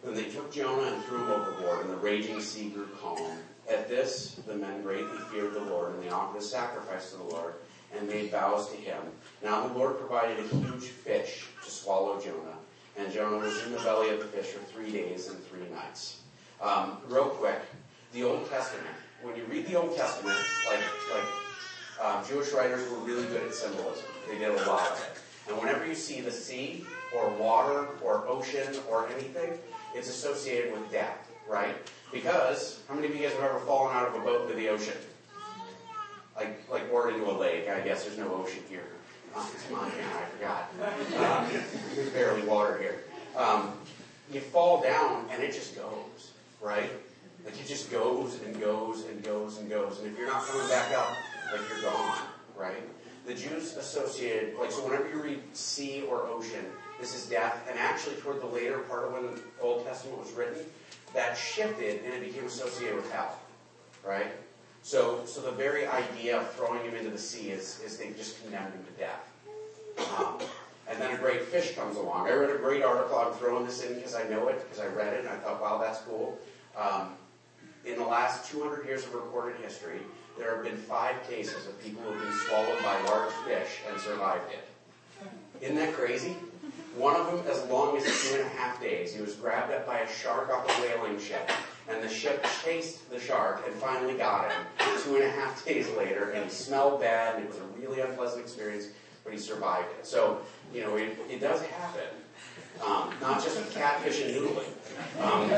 Then 0.03 0.13
they 0.15 0.29
took 0.29 0.51
Jonah 0.51 0.93
and 0.93 1.03
threw 1.03 1.17
him 1.17 1.31
overboard, 1.31 1.81
and 1.81 1.89
the 1.89 1.97
raging 1.97 2.39
sea 2.39 2.69
grew 2.69 2.87
calm. 3.01 3.37
At 3.69 3.89
this, 3.89 4.39
the 4.47 4.55
men 4.55 4.81
greatly 4.81 5.17
feared 5.31 5.53
the 5.53 5.59
Lord, 5.59 5.93
and 5.93 6.03
they 6.03 6.09
offered 6.09 6.39
a 6.39 6.41
sacrifice 6.41 7.11
to 7.11 7.17
the 7.17 7.23
Lord 7.23 7.55
and 7.97 8.07
made 8.07 8.31
vows 8.31 8.69
to 8.69 8.75
him. 8.75 9.01
Now 9.43 9.67
the 9.67 9.73
Lord 9.73 9.97
provided 9.97 10.39
a 10.39 10.47
huge 10.55 10.85
fish 10.85 11.47
to 11.63 11.71
swallow 11.71 12.19
Jonah, 12.21 12.57
and 12.97 13.11
Jonah 13.11 13.37
was 13.37 13.63
in 13.63 13.71
the 13.71 13.79
belly 13.79 14.09
of 14.09 14.19
the 14.19 14.25
fish 14.25 14.47
for 14.47 14.63
three 14.65 14.91
days 14.91 15.27
and 15.27 15.43
three 15.45 15.67
nights. 15.73 16.21
Um, 16.61 16.97
real 17.07 17.29
quick, 17.29 17.59
the 18.13 18.23
Old 18.23 18.49
Testament. 18.49 18.95
When 19.21 19.35
you 19.35 19.43
read 19.45 19.67
the 19.67 19.75
Old 19.75 19.95
Testament, 19.95 20.37
like 20.69 20.79
like 21.13 21.23
uh, 22.01 22.23
Jewish 22.25 22.51
writers 22.53 22.89
were 22.89 22.97
really 22.99 23.27
good 23.27 23.43
at 23.43 23.53
symbolism. 23.53 24.05
They 24.29 24.37
did 24.37 24.49
a 24.49 24.65
lot 24.65 24.89
of 24.91 25.09
it. 25.11 25.21
And 25.49 25.57
whenever 25.57 25.85
you 25.85 25.95
see 25.95 26.21
the 26.21 26.31
sea 26.31 26.85
or 27.13 27.29
water 27.31 27.87
or 28.03 28.27
ocean 28.27 28.75
or 28.89 29.09
anything, 29.09 29.57
it's 29.95 30.09
associated 30.09 30.71
with 30.71 30.91
death, 30.91 31.29
right? 31.49 31.75
Because 32.11 32.83
how 32.87 32.95
many 32.95 33.07
of 33.07 33.15
you 33.15 33.23
guys 33.23 33.33
have 33.33 33.43
ever 33.43 33.59
fallen 33.59 33.95
out 33.95 34.07
of 34.07 34.15
a 34.15 34.19
boat 34.19 34.43
into 34.43 34.55
the 34.55 34.69
ocean? 34.69 34.93
Like 36.39 36.69
like 36.71 36.93
or 36.93 37.11
into 37.11 37.29
a 37.29 37.35
lake? 37.35 37.67
I 37.67 37.81
guess 37.81 38.05
there's 38.05 38.17
no 38.17 38.33
ocean 38.33 38.63
here. 38.69 38.87
It's 39.35 39.69
Montana, 39.69 40.03
I 40.15 40.25
forgot. 40.25 41.43
Um, 41.43 41.61
there's 41.95 42.09
barely 42.09 42.41
water 42.43 42.77
here. 42.79 43.03
Um, 43.35 43.73
you 44.31 44.39
fall 44.39 44.81
down 44.81 45.25
and 45.31 45.43
it 45.43 45.53
just 45.53 45.75
goes, 45.75 46.31
right? 46.61 46.89
Like 47.43 47.59
it 47.59 47.67
just 47.67 47.91
goes 47.91 48.39
and 48.45 48.59
goes 48.59 49.05
and 49.05 49.23
goes 49.23 49.57
and 49.57 49.69
goes. 49.69 49.99
And 49.99 50.07
if 50.07 50.17
you're 50.17 50.27
not 50.27 50.45
coming 50.45 50.67
back 50.69 50.91
up, 50.97 51.11
like 51.51 51.61
you're 51.69 51.91
gone, 51.91 52.17
right? 52.57 52.83
The 53.25 53.33
Jews 53.33 53.75
associated, 53.75 54.55
like, 54.57 54.71
so 54.71 54.83
whenever 54.83 55.07
you 55.09 55.21
read 55.21 55.41
sea 55.55 56.03
or 56.09 56.23
ocean, 56.23 56.65
this 56.99 57.15
is 57.15 57.29
death. 57.29 57.67
And 57.69 57.77
actually, 57.77 58.15
toward 58.15 58.41
the 58.41 58.47
later 58.47 58.79
part 58.79 59.05
of 59.05 59.13
when 59.13 59.23
the 59.23 59.41
Old 59.61 59.85
Testament 59.85 60.17
was 60.17 60.31
written, 60.31 60.63
that 61.13 61.37
shifted 61.37 62.01
and 62.05 62.13
it 62.13 62.23
became 62.23 62.45
associated 62.45 62.95
with 62.95 63.11
hell, 63.11 63.37
right? 64.05 64.31
So, 64.83 65.25
so 65.25 65.41
the 65.41 65.51
very 65.51 65.85
idea 65.87 66.39
of 66.39 66.51
throwing 66.53 66.83
him 66.83 66.95
into 66.95 67.09
the 67.09 67.17
sea 67.17 67.49
is, 67.49 67.79
is 67.85 67.97
they 67.97 68.11
just 68.11 68.41
condemned 68.41 68.73
him 68.73 68.83
to 68.85 68.91
death. 68.99 70.17
Um, 70.17 70.39
and 70.89 70.99
then 70.99 71.13
a 71.13 71.17
great 71.17 71.43
fish 71.43 71.75
comes 71.75 71.97
along. 71.97 72.27
I 72.27 72.33
read 72.33 72.49
a 72.49 72.57
great 72.57 72.81
article. 72.81 73.17
I'm 73.17 73.33
throwing 73.33 73.65
this 73.65 73.83
in 73.83 73.95
because 73.95 74.15
I 74.15 74.23
know 74.27 74.47
it, 74.47 74.63
because 74.63 74.83
I 74.83 74.87
read 74.87 75.13
it, 75.13 75.19
and 75.19 75.29
I 75.29 75.35
thought, 75.35 75.61
wow, 75.61 75.77
that's 75.77 75.99
cool. 75.99 76.37
Um, 76.75 77.09
in 77.85 77.95
the 77.95 78.05
last 78.05 78.49
200 78.51 78.85
years 78.85 79.03
of 79.05 79.13
recorded 79.13 79.61
history, 79.61 79.99
there 80.37 80.55
have 80.55 80.63
been 80.63 80.77
five 80.77 81.15
cases 81.29 81.67
of 81.67 81.81
people 81.83 82.01
who 82.01 82.13
have 82.13 82.21
been 82.21 82.33
swallowed 82.47 82.81
by 82.81 82.99
large 83.03 83.31
fish 83.45 83.79
and 83.89 83.99
survived 83.99 84.51
it. 84.51 84.65
Isn't 85.61 85.75
that 85.75 85.93
crazy? 85.93 86.35
One 86.95 87.15
of 87.15 87.27
them 87.27 87.45
as 87.47 87.63
long 87.69 87.97
as 87.97 88.03
two 88.03 88.35
and 88.37 88.45
a 88.45 88.49
half 88.49 88.81
days. 88.81 89.13
He 89.13 89.21
was 89.21 89.35
grabbed 89.35 89.71
up 89.73 89.85
by 89.85 89.99
a 89.99 90.11
shark 90.11 90.49
off 90.49 90.65
a 90.65 90.81
whaling 90.81 91.19
ship, 91.19 91.51
and 91.89 92.03
the 92.03 92.09
ship 92.09 92.45
chased 92.63 93.09
the 93.09 93.19
shark 93.19 93.63
and 93.65 93.75
finally 93.75 94.15
got 94.15 94.51
him 94.51 94.61
two 95.03 95.15
and 95.15 95.23
a 95.23 95.29
half 95.29 95.65
days 95.65 95.89
later, 95.97 96.31
and 96.31 96.43
he 96.45 96.49
smelled 96.49 97.01
bad, 97.01 97.35
and 97.35 97.45
it 97.45 97.49
was 97.49 97.57
a 97.59 97.79
really 97.79 98.01
unpleasant 98.01 98.41
experience, 98.41 98.87
but 99.23 99.33
he 99.33 99.39
survived 99.39 99.87
it. 99.97 100.05
So, 100.05 100.41
you 100.73 100.81
know, 100.81 100.95
it, 100.95 101.17
it 101.29 101.39
does 101.39 101.61
happen. 101.65 102.07
Um, 102.85 103.13
not 103.21 103.43
just 103.43 103.57
with 103.57 103.73
catfish 103.73 104.21
and 104.21 104.35
noodling. 104.35 104.69
Um, 105.21 105.51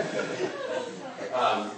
um, 1.35 1.71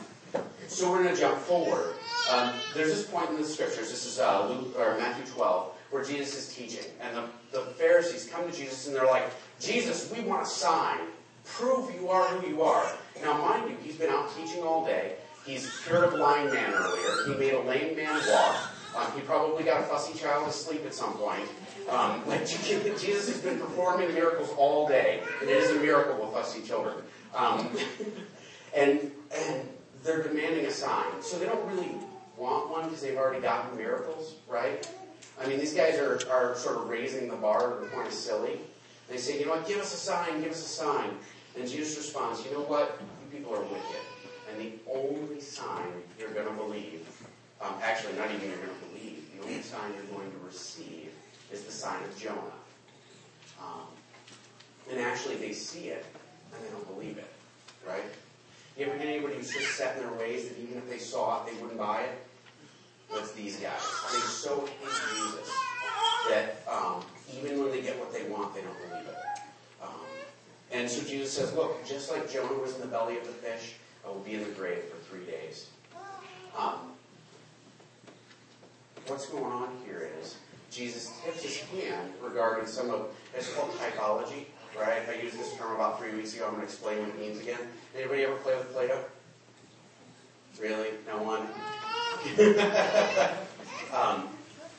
so 0.68 0.90
we're 0.90 1.04
going 1.04 1.14
to 1.14 1.20
jump 1.20 1.38
forward. 1.38 1.96
Um, 2.32 2.54
there's 2.74 2.90
this 2.90 3.06
point 3.06 3.30
in 3.30 3.38
the 3.38 3.46
scriptures, 3.46 3.90
this 3.90 4.06
is 4.06 4.20
uh, 4.20 4.48
Luke, 4.48 4.78
or 4.80 4.98
Matthew 4.98 5.26
12, 5.34 5.72
where 5.92 6.04
Jesus 6.04 6.38
is 6.38 6.56
teaching. 6.56 6.90
And 7.02 7.18
the, 7.18 7.26
the 7.52 7.66
Pharisees 7.72 8.30
come 8.32 8.50
to 8.50 8.56
Jesus 8.56 8.88
and 8.88 8.96
they're 8.96 9.06
like, 9.06 9.30
Jesus, 9.60 10.12
we 10.16 10.24
want 10.24 10.44
a 10.44 10.46
sign. 10.46 11.00
Prove 11.46 11.94
you 11.94 12.10
are 12.10 12.26
who 12.28 12.48
you 12.48 12.62
are. 12.62 12.90
Now, 13.24 13.38
mind 13.38 13.70
you, 13.70 13.78
he's 13.82 13.96
been 13.96 14.10
out 14.10 14.36
teaching 14.36 14.64
all 14.64 14.86
day. 14.86 15.16
He's 15.46 15.80
cured 15.86 16.04
a 16.04 16.12
blind 16.12 16.54
man 16.54 16.74
earlier. 16.74 17.26
He 17.26 17.36
made 17.36 17.54
a 17.54 17.62
lame 17.62 17.96
man 17.96 18.22
walk. 18.30 18.70
Um, 18.96 19.12
he 19.16 19.22
probably 19.22 19.64
got 19.64 19.82
a 19.82 19.84
fussy 19.84 20.18
child 20.18 20.48
asleep 20.48 20.86
at 20.86 20.94
some 20.94 21.14
point. 21.14 21.48
Um, 21.90 22.22
like 22.28 22.48
Jesus 22.48 23.28
has 23.28 23.38
been 23.40 23.60
performing 23.60 24.14
miracles 24.14 24.50
all 24.58 24.88
day. 24.88 25.22
And 25.42 25.50
it 25.50 25.58
is 25.58 25.72
a 25.72 25.80
miracle 25.80 26.24
with 26.24 26.34
fussy 26.34 26.62
children. 26.62 26.96
Um, 27.34 27.70
and 28.76 29.12
and 29.36 29.70
they're 30.04 30.24
demanding 30.24 30.66
a 30.66 30.72
sign. 30.72 31.22
So 31.22 31.40
they 31.40 31.46
don't 31.46 31.66
really 31.66 31.90
want 32.38 32.70
one 32.70 32.84
because 32.86 33.02
they've 33.02 33.18
already 33.18 33.42
gotten 33.42 33.78
miracles, 33.78 34.36
right? 34.50 34.88
I 35.42 35.48
mean, 35.48 35.60
these 35.60 35.74
guys 35.74 35.98
are, 35.98 36.20
are 36.30 36.56
sort 36.56 36.78
of 36.78 36.90
raising 36.90 37.28
the 37.28 37.36
bar 37.36 37.74
to 37.74 37.80
the 37.80 37.88
point 37.88 38.08
of 38.08 38.14
silly. 38.14 38.60
They 39.10 39.18
say, 39.18 39.40
you 39.40 39.46
know 39.46 39.52
what, 39.52 39.68
give 39.68 39.80
us 39.80 39.94
a 39.94 39.98
sign, 39.98 40.42
give 40.42 40.52
us 40.52 40.64
a 40.64 40.68
sign. 40.68 41.10
And 41.58 41.68
Jesus 41.68 41.98
responds, 41.98 42.44
you 42.46 42.52
know 42.52 42.62
what, 42.62 43.00
people 43.34 43.56
are 43.56 43.64
wicked. 43.64 44.04
And 44.50 44.62
the 44.62 44.72
only 44.92 45.42
sign 45.42 45.88
you're 46.20 46.34
going 46.34 46.48
to 46.48 46.54
believe, 46.54 47.08
um, 47.62 47.74
actually, 47.82 48.14
not 48.14 48.30
even 48.30 48.48
you're 48.48 48.58
going 48.58 48.70
to 48.70 48.86
believe, 48.88 49.24
the 49.36 49.44
only 49.44 49.62
sign 49.62 49.92
you're 49.96 50.18
going 50.18 50.32
to 50.32 50.38
receive 50.46 51.10
is 51.52 51.64
the 51.64 51.72
sign 51.72 52.04
of 52.04 52.18
Jonah. 52.18 52.60
Um, 53.60 53.88
and 54.92 55.00
actually, 55.00 55.36
they 55.36 55.54
see 55.54 55.88
it 55.88 56.06
and 56.54 56.64
they 56.64 56.70
don't 56.70 56.88
believe 56.96 57.18
it, 57.18 57.32
right? 57.88 58.04
You 58.78 58.86
ever 58.86 58.98
get 58.98 59.08
anybody 59.08 59.36
who's 59.36 59.52
just 59.52 59.76
set 59.76 59.98
in 59.98 60.04
their 60.04 60.14
ways 60.20 60.50
that 60.50 60.60
even 60.60 60.78
if 60.78 60.90
they 60.90 60.98
saw 60.98 61.44
it, 61.44 61.52
they 61.52 61.62
wouldn't 61.62 61.80
buy 61.80 62.02
it? 62.02 62.24
That's 63.14 63.32
these 63.32 63.58
guys. 63.58 63.82
They 64.12 64.20
so 64.20 64.66
hate 64.66 64.90
Jesus 65.16 65.52
that 66.30 66.64
um, 66.70 67.04
even 67.36 67.62
when 67.62 67.72
they 67.72 67.82
get 67.82 68.00
what 68.00 68.14
they 68.14 68.24
want, 68.30 68.54
they 68.56 68.62
don't 68.62 68.78
believe 68.90 69.08
it. 69.08 69.33
And 70.74 70.90
so 70.90 71.04
Jesus 71.08 71.32
says, 71.32 71.54
look, 71.54 71.86
just 71.86 72.12
like 72.12 72.32
Jonah 72.32 72.60
was 72.60 72.76
in 72.76 72.82
the 72.82 72.88
belly 72.88 73.18
of 73.18 73.24
the 73.26 73.32
fish, 73.32 73.76
I 74.04 74.10
will 74.10 74.20
be 74.20 74.34
in 74.34 74.44
the 74.44 74.50
grave 74.50 74.84
for 74.84 74.98
three 75.10 75.26
days. 75.26 75.68
Um, 76.58 76.92
what's 79.08 79.28
going 79.28 79.46
on 79.46 79.70
here 79.86 80.10
is 80.20 80.38
Jesus 80.72 81.12
tips 81.24 81.44
his 81.44 81.58
hand 81.58 82.12
regarding 82.22 82.66
some 82.66 82.90
of, 82.90 83.16
it's 83.36 83.54
called 83.54 83.72
typology, 83.74 84.46
right? 84.78 85.08
I 85.08 85.22
used 85.22 85.38
this 85.38 85.56
term 85.56 85.76
about 85.76 86.00
three 86.00 86.12
weeks 86.12 86.34
ago. 86.34 86.46
I'm 86.46 86.56
going 86.56 86.66
to 86.66 86.68
explain 86.68 87.00
what 87.00 87.10
it 87.10 87.20
means 87.20 87.40
again. 87.40 87.60
Anybody 87.96 88.24
ever 88.24 88.36
play 88.38 88.58
with 88.58 88.74
Play-Doh? 88.74 89.04
Really? 90.60 90.90
No 91.08 91.22
one? 91.22 91.42
um, 93.94 94.28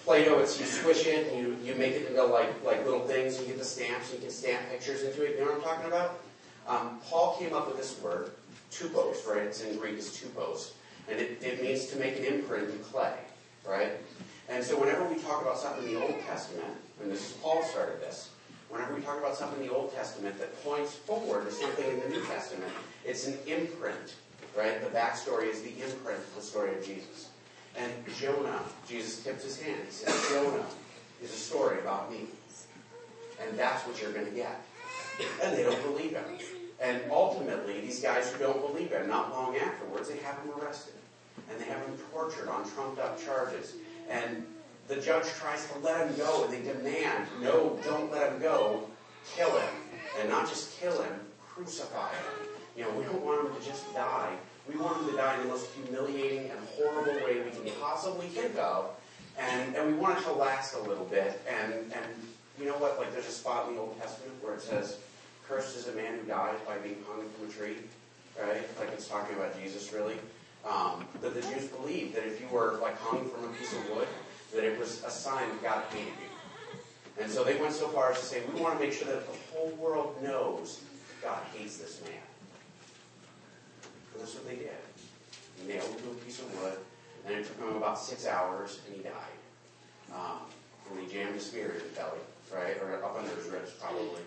Play-Doh, 0.04 0.38
it's 0.40 0.61
you 0.61 0.66
squish 0.66 1.06
it 1.06 1.32
and 1.32 1.38
you, 1.38 1.56
you 1.64 1.75
make 1.76 1.94
it 1.94 2.06
into 2.06 2.23
like, 2.23 2.62
like 2.62 2.84
little 2.84 3.06
things. 3.06 3.40
You 3.40 3.46
get 3.46 3.58
the 3.58 3.64
stamps. 3.64 4.12
You 4.12 4.18
can 4.18 4.28
stamp 4.28 4.61
pictures 4.70 5.02
into 5.02 5.25
it. 5.25 5.38
You 5.38 5.44
know 5.44 5.52
what 5.52 5.54
I'm 5.56 5.62
talking 5.62 5.87
about? 5.87 6.20
Um, 6.68 7.00
Paul 7.08 7.37
came 7.38 7.54
up 7.54 7.66
with 7.66 7.78
this 7.78 7.99
word, 8.02 8.32
tupos, 8.70 9.26
right? 9.26 9.42
It's 9.42 9.62
in 9.62 9.78
Greek, 9.78 9.94
it's 9.94 10.18
tupos. 10.18 10.73
And 11.11 11.18
it, 11.18 11.42
it 11.42 11.62
means 11.62 11.87
to 11.87 11.96
make 11.96 12.18
an 12.18 12.25
imprint 12.25 12.70
in 12.70 12.78
clay, 12.80 13.14
right? 13.66 13.92
And 14.49 14.62
so 14.62 14.78
whenever 14.78 15.06
we 15.06 15.16
talk 15.16 15.40
about 15.42 15.58
something 15.58 15.87
in 15.88 15.94
the 15.94 16.02
Old 16.02 16.20
Testament, 16.26 16.66
and 17.02 17.11
this 17.11 17.30
is 17.30 17.37
Paul 17.38 17.62
started 17.64 18.00
this, 18.00 18.30
whenever 18.68 18.94
we 18.94 19.00
talk 19.00 19.18
about 19.18 19.37
something 19.37 19.62
in 19.62 19.68
the 19.68 19.75
Old 19.75 19.94
Testament 19.94 20.38
that 20.38 20.62
points 20.64 20.94
forward 20.94 21.46
to 21.46 21.52
something 21.52 21.88
in 21.88 22.00
the 22.00 22.08
New 22.08 22.25
Testament, 22.26 22.73
it's 23.04 23.26
an 23.26 23.38
imprint, 23.46 24.16
right? 24.56 24.82
The 24.82 24.96
backstory 24.96 25.49
is 25.49 25.62
the 25.62 25.73
imprint 25.82 26.18
of 26.18 26.34
the 26.34 26.42
story 26.42 26.75
of 26.75 26.84
Jesus. 26.84 27.28
And 27.76 27.92
Jonah, 28.18 28.60
Jesus 28.88 29.22
tips 29.24 29.44
his 29.44 29.60
hand. 29.60 29.80
He 29.84 29.90
says, 29.90 30.28
Jonah 30.30 30.66
is 31.22 31.32
a 31.32 31.36
story 31.36 31.78
about 31.80 32.10
me. 32.10 32.26
And 33.42 33.58
that's 33.58 33.86
what 33.86 34.00
you're 34.00 34.12
going 34.12 34.26
to 34.26 34.32
get. 34.32 34.60
And 35.42 35.56
they 35.56 35.62
don't 35.64 35.82
believe 35.82 36.12
him. 36.12 36.24
And 36.80 37.00
ultimately, 37.10 37.80
these 37.80 38.00
guys 38.00 38.30
who 38.32 38.38
don't 38.38 38.60
believe 38.60 38.90
him, 38.90 39.08
not 39.08 39.30
long 39.30 39.56
afterwards, 39.56 40.08
they 40.08 40.18
have 40.18 40.36
him 40.38 40.50
arrested. 40.60 40.94
And 41.50 41.60
they 41.60 41.64
have 41.66 41.80
him 41.82 41.96
tortured 42.12 42.48
on 42.48 42.68
trumped 42.70 43.00
up 43.00 43.22
charges. 43.24 43.74
And 44.08 44.44
the 44.88 44.96
judge 44.96 45.26
tries 45.26 45.66
to 45.70 45.78
let 45.78 46.06
him 46.08 46.16
go, 46.16 46.44
and 46.44 46.52
they 46.52 46.62
demand, 46.62 47.26
no, 47.40 47.78
don't 47.84 48.12
let 48.12 48.32
him 48.32 48.40
go, 48.40 48.88
kill 49.34 49.50
him. 49.58 49.74
And 50.20 50.28
not 50.28 50.48
just 50.48 50.78
kill 50.78 51.00
him, 51.02 51.12
crucify 51.40 52.10
him. 52.10 52.48
You 52.76 52.82
know, 52.84 52.90
we 52.90 53.04
don't 53.04 53.24
want 53.24 53.48
him 53.48 53.56
to 53.56 53.66
just 53.66 53.92
die. 53.94 54.36
We 54.68 54.76
want 54.76 54.99
him 54.99 55.11
to 55.11 55.16
die 55.16 55.37
in 55.37 55.42
the 55.42 55.49
most 55.49 55.71
humiliating 55.73 56.50
and 56.50 56.59
horrible 56.76 57.14
way 57.25 57.42
we 57.42 57.50
can 57.50 57.80
possibly 57.80 58.26
think 58.28 58.56
of. 58.59 58.90
And, 59.38 59.75
and 59.75 59.87
we 59.87 59.94
want 59.94 60.18
it 60.18 60.23
to 60.25 60.33
last 60.33 60.75
a 60.75 60.80
little 60.80 61.04
bit. 61.04 61.40
And, 61.49 61.73
and 61.73 62.06
you 62.59 62.66
know 62.66 62.78
what? 62.78 62.99
Like 62.99 63.12
there's 63.12 63.26
a 63.28 63.33
spot 63.33 63.68
in 63.68 63.75
the 63.75 63.80
Old 63.80 64.00
Testament 64.00 64.33
where 64.42 64.54
it 64.54 64.62
says, 64.62 64.99
cursed 65.47 65.76
is 65.76 65.88
a 65.88 65.92
man 65.92 66.18
who 66.18 66.23
dies 66.26 66.56
by 66.66 66.78
being 66.78 66.97
hung 67.06 67.28
from 67.28 67.49
a 67.49 67.52
tree. 67.52 67.76
Right? 68.40 68.62
Like 68.78 68.88
it's 68.92 69.09
talking 69.09 69.37
about 69.37 69.61
Jesus, 69.61 69.92
really. 69.92 70.16
Um, 70.64 71.06
but 71.21 71.35
the 71.35 71.42
Jews 71.42 71.66
believed 71.66 72.14
that 72.16 72.25
if 72.25 72.40
you 72.40 72.49
were 72.49 72.78
like 72.80 72.99
hung 72.99 73.28
from 73.28 73.44
a 73.44 73.49
piece 73.54 73.73
of 73.73 73.90
wood, 73.90 74.09
that 74.54 74.64
it 74.64 74.78
was 74.78 75.02
a 75.04 75.11
sign 75.11 75.49
that 75.49 75.62
God 75.62 75.85
hated 75.90 76.06
you. 76.06 77.23
And 77.23 77.30
so 77.30 77.44
they 77.44 77.56
went 77.56 77.73
so 77.73 77.88
far 77.88 78.12
as 78.12 78.21
to 78.21 78.25
say, 78.25 78.42
we 78.52 78.61
want 78.61 78.78
to 78.78 78.85
make 78.85 78.92
sure 78.92 79.06
that 79.09 79.26
the 79.26 79.38
whole 79.52 79.71
world 79.73 80.21
knows 80.23 80.80
God 81.23 81.40
hates 81.54 81.76
this 81.76 82.00
man. 82.02 82.21
That's 84.18 84.35
what 84.35 84.47
they 84.49 84.56
did. 84.56 84.71
He 85.61 85.68
nailed 85.68 85.88
him 85.88 85.99
to 85.99 86.11
a 86.11 86.14
piece 86.25 86.40
of 86.40 86.62
wood, 86.62 86.78
and 87.26 87.35
it 87.35 87.47
took 87.47 87.59
him 87.59 87.76
about 87.76 87.99
six 87.99 88.26
hours, 88.26 88.80
and 88.87 88.97
he 88.97 89.02
died. 89.02 89.38
Um, 90.12 90.47
and 90.90 90.99
they 90.99 91.12
jammed 91.12 91.37
a 91.37 91.40
spear 91.40 91.75
in 91.75 91.80
his 91.80 91.92
belly, 91.92 92.21
right? 92.54 92.76
Or 92.83 93.02
up 93.04 93.16
under 93.16 93.35
his 93.35 93.47
ribs, 93.47 93.73
probably, 93.73 94.23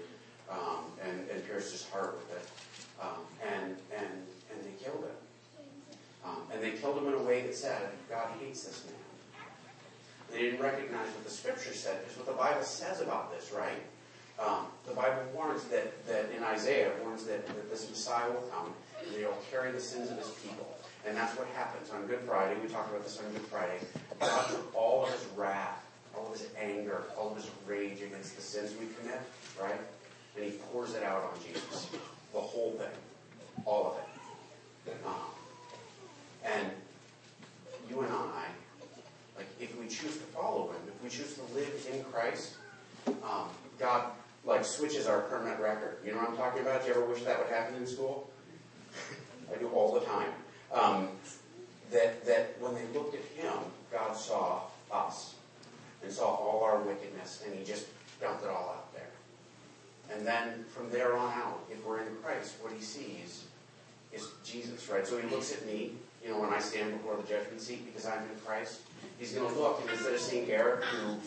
um, 0.49 0.85
and, 1.03 1.29
and 1.29 1.45
pierced 1.47 1.71
his 1.71 1.87
heart 1.89 2.17
with 2.17 2.37
it. 2.37 2.49
Um, 3.01 3.21
and, 3.45 3.75
and, 3.95 4.11
and 4.51 4.63
they 4.63 4.83
killed 4.83 5.03
him. 5.03 5.17
Um, 6.25 6.41
and 6.51 6.61
they 6.61 6.71
killed 6.71 6.97
him 6.97 7.07
in 7.07 7.13
a 7.13 7.23
way 7.23 7.41
that 7.41 7.55
said, 7.55 7.89
God 8.09 8.27
hates 8.39 8.63
this 8.63 8.83
man. 8.85 8.95
They 10.31 10.41
didn't 10.41 10.61
recognize 10.61 11.07
what 11.07 11.23
the 11.23 11.31
scripture 11.31 11.73
said, 11.73 12.03
because 12.03 12.17
what 12.17 12.27
the 12.27 12.33
Bible 12.33 12.63
says 12.63 13.01
about 13.01 13.31
this, 13.31 13.53
right? 13.55 13.81
Um, 14.39 14.67
the 14.85 14.93
Bible 14.93 15.23
warns 15.33 15.63
that, 15.65 16.05
that 16.07 16.29
in 16.35 16.43
Isaiah, 16.43 16.91
warns 17.01 17.23
that, 17.25 17.47
that 17.47 17.69
this 17.69 17.89
Messiah 17.89 18.29
will 18.29 18.47
come, 18.51 18.73
and 19.07 19.17
he'll 19.17 19.37
carry 19.51 19.71
the 19.71 19.79
sins 19.79 20.11
of 20.11 20.17
his 20.17 20.29
people. 20.43 20.77
And 21.05 21.15
that's 21.15 21.37
what 21.37 21.47
happens 21.55 21.89
on 21.89 22.05
Good 22.07 22.19
Friday. 22.21 22.59
We 22.61 22.67
talked 22.67 22.89
about 22.89 23.03
this 23.03 23.19
on 23.19 23.31
Good 23.31 23.43
Friday. 23.43 23.79
God 24.19 24.49
took 24.49 24.75
all 24.75 25.05
of 25.05 25.11
his 25.11 25.25
wrath, 25.35 25.85
all 26.15 26.27
of 26.27 26.39
his 26.39 26.49
anger, 26.59 27.03
all 27.17 27.31
of 27.31 27.37
his 27.37 27.49
rage 27.65 28.01
against 28.01 28.35
the 28.35 28.41
sins 28.41 28.71
we 28.79 28.87
commit, 28.99 29.21
right? 29.61 29.79
And 30.35 30.45
he 30.45 30.51
pours 30.71 30.95
it 30.95 31.03
out 31.03 31.23
on 31.23 31.39
Jesus. 31.45 31.89
The 32.33 32.39
whole 32.39 32.71
thing. 32.71 33.63
All 33.65 33.87
of 33.87 33.97
it. 33.97 34.97
Um, 35.05 35.13
and 36.43 36.67
you 37.89 38.01
and 38.01 38.11
I, 38.11 38.45
like 39.35 39.47
if 39.59 39.77
we 39.79 39.87
choose 39.87 40.13
to 40.13 40.25
follow 40.33 40.67
him, 40.67 40.77
if 40.87 41.03
we 41.03 41.09
choose 41.09 41.33
to 41.35 41.41
live 41.53 41.87
in 41.91 42.03
Christ, 42.05 42.55
um, 43.07 43.49
God 43.79 44.11
like 44.45 44.65
switches 44.65 45.07
our 45.07 45.21
permanent 45.21 45.59
record. 45.59 45.97
You 46.05 46.11
know 46.11 46.19
what 46.19 46.29
I'm 46.29 46.37
talking 46.37 46.61
about? 46.61 46.81
Do 46.81 46.87
you 46.87 46.93
ever 46.95 47.05
wish 47.05 47.23
that 47.23 47.37
would 47.37 47.49
happen 47.49 47.75
in 47.75 47.85
school? 47.85 48.29
I 49.53 49.57
do 49.57 49.69
all 49.69 49.93
the 49.93 50.05
time. 50.05 50.31
Um, 50.73 51.09
that 51.91 52.25
that 52.25 52.55
when 52.59 52.75
they 52.75 52.85
looked 52.93 53.15
at 53.15 53.23
him, 53.41 53.57
God 53.91 54.15
saw 54.15 54.63
us 54.91 55.35
and 56.03 56.11
saw 56.11 56.25
all 56.25 56.63
our 56.63 56.79
wickedness, 56.79 57.43
and 57.45 57.55
He 57.55 57.63
just 57.63 57.87
dumped 58.19 58.43
it 58.43 58.49
all 58.49 58.75
out 58.75 58.93
there. 58.93 59.09
And 60.15 60.25
then 60.25 60.65
from 60.69 60.89
there 60.89 61.15
on 61.15 61.33
out, 61.33 61.59
if 61.71 61.83
we're 61.85 61.99
in 61.99 62.07
Christ, 62.23 62.55
what 62.61 62.73
He 62.73 62.81
sees 62.81 63.45
is 64.13 64.27
Jesus, 64.43 64.89
right? 64.89 65.05
So 65.05 65.17
He 65.17 65.29
looks 65.29 65.53
at 65.53 65.65
me, 65.65 65.93
you 66.23 66.29
know, 66.29 66.39
when 66.39 66.51
I 66.51 66.59
stand 66.59 66.93
before 66.93 67.15
the 67.15 67.23
judgment 67.23 67.61
seat 67.61 67.85
because 67.85 68.05
I'm 68.05 68.23
in 68.23 68.39
Christ. 68.45 68.81
He's 69.19 69.33
going 69.33 69.51
to 69.51 69.59
look, 69.59 69.81
and 69.81 69.89
instead 69.89 70.13
of 70.13 70.19
seeing 70.19 70.49
Eric, 70.49 70.83
who 70.85 71.17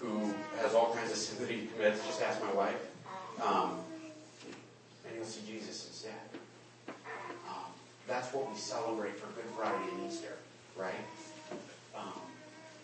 who 0.00 0.32
has 0.62 0.74
all 0.74 0.94
kinds 0.94 1.10
of 1.10 1.16
sin 1.16 1.46
that 1.46 1.52
he 1.52 1.66
commits, 1.66 2.04
just 2.06 2.22
ask 2.22 2.42
my 2.42 2.52
wife, 2.54 2.88
um, 3.42 3.80
and 5.06 5.14
he'll 5.14 5.24
see 5.24 5.42
Jesus 5.46 5.88
instead. 5.88 6.14
That's 8.10 8.34
what 8.34 8.50
we 8.50 8.58
celebrate 8.58 9.16
for 9.16 9.28
Good 9.36 9.48
Friday 9.56 9.88
and 9.94 10.10
Easter, 10.10 10.34
right? 10.76 10.90
Um, 11.96 12.20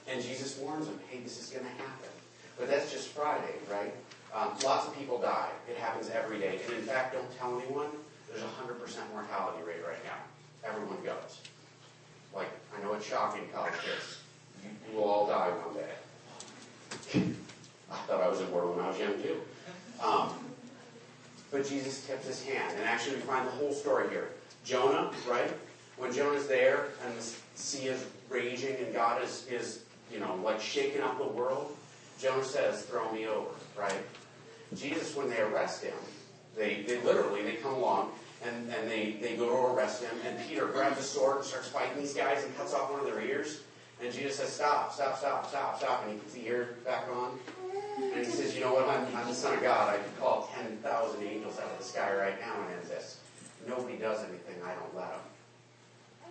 and 0.06 0.22
Jesus 0.22 0.56
warns 0.58 0.86
them, 0.86 1.00
hey, 1.10 1.18
this 1.18 1.42
is 1.42 1.50
going 1.50 1.64
to 1.64 1.72
happen. 1.82 2.08
But 2.56 2.70
that's 2.70 2.92
just 2.92 3.08
Friday, 3.08 3.54
right? 3.68 3.92
Um, 4.32 4.50
lots 4.64 4.86
of 4.86 4.96
people 4.96 5.18
die. 5.20 5.50
It 5.68 5.78
happens 5.78 6.10
every 6.10 6.38
day. 6.38 6.60
And 6.64 6.74
in 6.74 6.82
fact, 6.82 7.14
don't 7.14 7.38
tell 7.38 7.60
anyone, 7.60 7.88
there's 8.28 8.40
a 8.40 8.46
100% 8.46 8.78
mortality 9.12 9.64
rate 9.66 9.82
right 9.84 9.98
now. 10.04 10.68
Everyone 10.70 11.02
goes. 11.04 11.40
Like, 12.32 12.48
I 12.78 12.80
know 12.84 12.94
it's 12.94 13.04
shocking, 13.04 13.48
college 13.52 13.74
kids. 13.84 14.18
You, 14.92 14.96
will 14.96 15.10
all 15.10 15.26
die 15.26 15.48
one 15.48 15.74
day. 15.74 17.34
I 17.90 17.96
thought 18.06 18.22
I 18.22 18.28
was 18.28 18.40
immortal 18.42 18.74
when 18.74 18.84
I 18.84 18.90
was 18.90 18.98
young 19.00 19.20
too. 19.20 19.40
Um, 20.00 20.28
but 21.50 21.66
Jesus 21.66 22.06
kept 22.06 22.24
his 22.24 22.44
hand. 22.44 22.76
And 22.76 22.84
actually, 22.84 23.16
we 23.16 23.22
find 23.22 23.44
the 23.44 23.52
whole 23.52 23.72
story 23.72 24.08
here. 24.10 24.28
Jonah, 24.66 25.10
right? 25.28 25.50
When 25.96 26.12
Jonah's 26.12 26.48
there 26.48 26.88
and 27.06 27.16
the 27.16 27.22
sea 27.54 27.86
is 27.86 28.04
raging 28.28 28.76
and 28.84 28.92
God 28.92 29.22
is, 29.22 29.46
is 29.48 29.84
you 30.12 30.18
know, 30.18 30.34
like 30.44 30.60
shaking 30.60 31.00
up 31.00 31.16
the 31.18 31.24
world, 31.24 31.74
Jonah 32.18 32.44
says, 32.44 32.82
throw 32.82 33.10
me 33.12 33.26
over, 33.26 33.50
right? 33.78 33.96
Jesus, 34.74 35.14
when 35.14 35.30
they 35.30 35.40
arrest 35.40 35.84
him, 35.84 35.94
they, 36.56 36.82
they 36.82 37.00
literally, 37.02 37.42
they 37.42 37.52
come 37.54 37.74
along 37.74 38.10
and, 38.44 38.70
and 38.72 38.90
they, 38.90 39.16
they 39.20 39.36
go 39.36 39.48
to 39.48 39.74
arrest 39.74 40.02
him, 40.02 40.10
and 40.26 40.36
Peter 40.46 40.66
grabs 40.66 40.98
a 40.98 41.02
sword 41.02 41.36
and 41.36 41.44
starts 41.44 41.68
fighting 41.68 41.98
these 41.98 42.14
guys 42.14 42.44
and 42.44 42.54
cuts 42.56 42.74
off 42.74 42.90
one 42.90 43.00
of 43.00 43.06
their 43.06 43.20
ears. 43.20 43.60
And 44.02 44.12
Jesus 44.12 44.36
says, 44.36 44.52
Stop, 44.52 44.92
stop, 44.92 45.16
stop, 45.18 45.48
stop, 45.48 45.78
stop. 45.78 46.04
And 46.04 46.12
he 46.12 46.18
puts 46.18 46.34
the 46.34 46.46
ear 46.46 46.76
back 46.84 47.06
on. 47.10 47.38
And 47.98 48.26
he 48.26 48.30
says, 48.30 48.54
You 48.54 48.60
know 48.60 48.74
what? 48.74 48.86
I'm, 48.88 49.06
I'm 49.16 49.26
the 49.26 49.34
Son 49.34 49.54
of 49.54 49.62
God. 49.62 49.88
I 49.88 49.96
could 49.96 50.20
call 50.20 50.50
10,000 50.54 51.22
angels 51.22 51.58
out 51.58 51.70
of 51.70 51.78
the 51.78 51.84
sky 51.84 52.14
right 52.14 52.38
now 52.38 52.60
and 52.60 52.74
end 52.74 52.90
this. 52.90 53.20
Nobody 53.66 53.96
does 53.96 54.20
anything, 54.20 54.56
I 54.64 54.74
don't 54.74 54.94
let 54.94 55.10
them. 55.10 55.20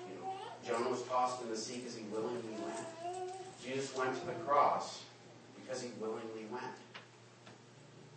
You 0.09 0.21
know, 0.21 0.33
Jonah 0.65 0.89
was 0.89 1.03
tossed 1.03 1.41
in 1.41 1.49
the 1.49 1.57
sea 1.57 1.77
because 1.77 1.95
he 1.95 2.03
willingly 2.11 2.41
went. 2.63 3.27
Jesus 3.63 3.95
went 3.97 4.17
to 4.19 4.25
the 4.25 4.33
cross 4.45 5.03
because 5.59 5.81
he 5.81 5.89
willingly 5.99 6.45
went. 6.51 6.63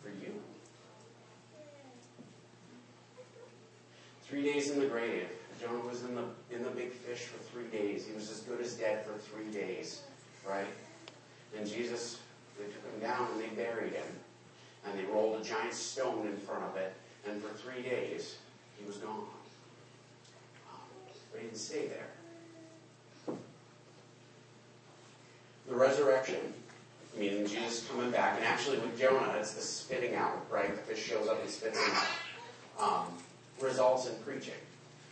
For 0.02 0.10
you. 0.10 0.34
Three 4.22 4.42
days 4.42 4.70
in 4.70 4.78
the 4.78 4.86
grave. 4.86 5.28
Jonah 5.60 5.80
was 5.80 6.04
in 6.04 6.14
the 6.14 6.24
in 6.54 6.62
the 6.62 6.70
big 6.70 6.92
fish 6.92 7.22
for 7.22 7.38
three 7.50 7.66
days. 7.66 8.06
He 8.06 8.12
was 8.14 8.30
as 8.30 8.40
good 8.40 8.60
as 8.60 8.74
dead 8.74 9.04
for 9.04 9.18
three 9.18 9.50
days, 9.50 10.02
right? 10.48 10.66
And 11.56 11.66
Jesus, 11.66 12.20
they 12.56 12.64
took 12.66 12.84
him 12.92 13.00
down 13.00 13.26
and 13.32 13.40
they 13.40 13.48
buried 13.48 13.92
him, 13.92 14.06
and 14.86 14.96
they 14.96 15.04
rolled 15.06 15.40
a 15.40 15.44
giant 15.44 15.74
stone 15.74 16.28
in 16.28 16.36
front 16.36 16.62
of 16.62 16.76
it, 16.76 16.94
and 17.28 17.42
for 17.42 17.48
three 17.48 17.82
days 17.82 18.36
he 18.78 18.86
was 18.86 18.96
gone. 18.96 19.26
But 21.32 21.40
he 21.40 21.46
didn't 21.46 21.58
stay 21.58 21.88
there. 21.88 23.36
The 25.68 25.74
resurrection, 25.74 26.40
meaning 27.16 27.46
Jesus 27.46 27.86
coming 27.88 28.10
back, 28.10 28.36
and 28.36 28.44
actually 28.44 28.78
with 28.78 28.98
Jonah, 28.98 29.34
it's 29.38 29.52
the 29.52 29.60
spitting 29.60 30.14
out, 30.14 30.46
right? 30.50 30.74
The 30.74 30.82
fish 30.82 31.04
shows 31.04 31.28
up 31.28 31.40
and 31.40 31.50
spits 31.50 31.78
him 31.78 31.92
out. 31.94 32.06
Um, 32.80 33.06
results 33.60 34.08
in 34.08 34.14
preaching. 34.22 34.54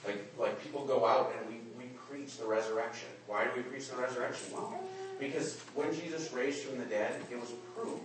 Like, 0.06 0.24
like 0.38 0.62
people 0.62 0.84
go 0.86 1.04
out 1.04 1.32
and 1.38 1.48
we, 1.48 1.60
we 1.76 1.90
preach 2.08 2.38
the 2.38 2.46
resurrection. 2.46 3.08
Why 3.26 3.44
do 3.44 3.50
we 3.56 3.62
preach 3.62 3.90
the 3.90 3.96
resurrection? 3.96 4.52
Well, 4.52 4.80
because 5.18 5.58
when 5.74 5.92
Jesus 5.94 6.32
raised 6.32 6.62
from 6.62 6.78
the 6.78 6.84
dead, 6.84 7.20
it 7.30 7.38
was 7.38 7.50
proof 7.74 8.00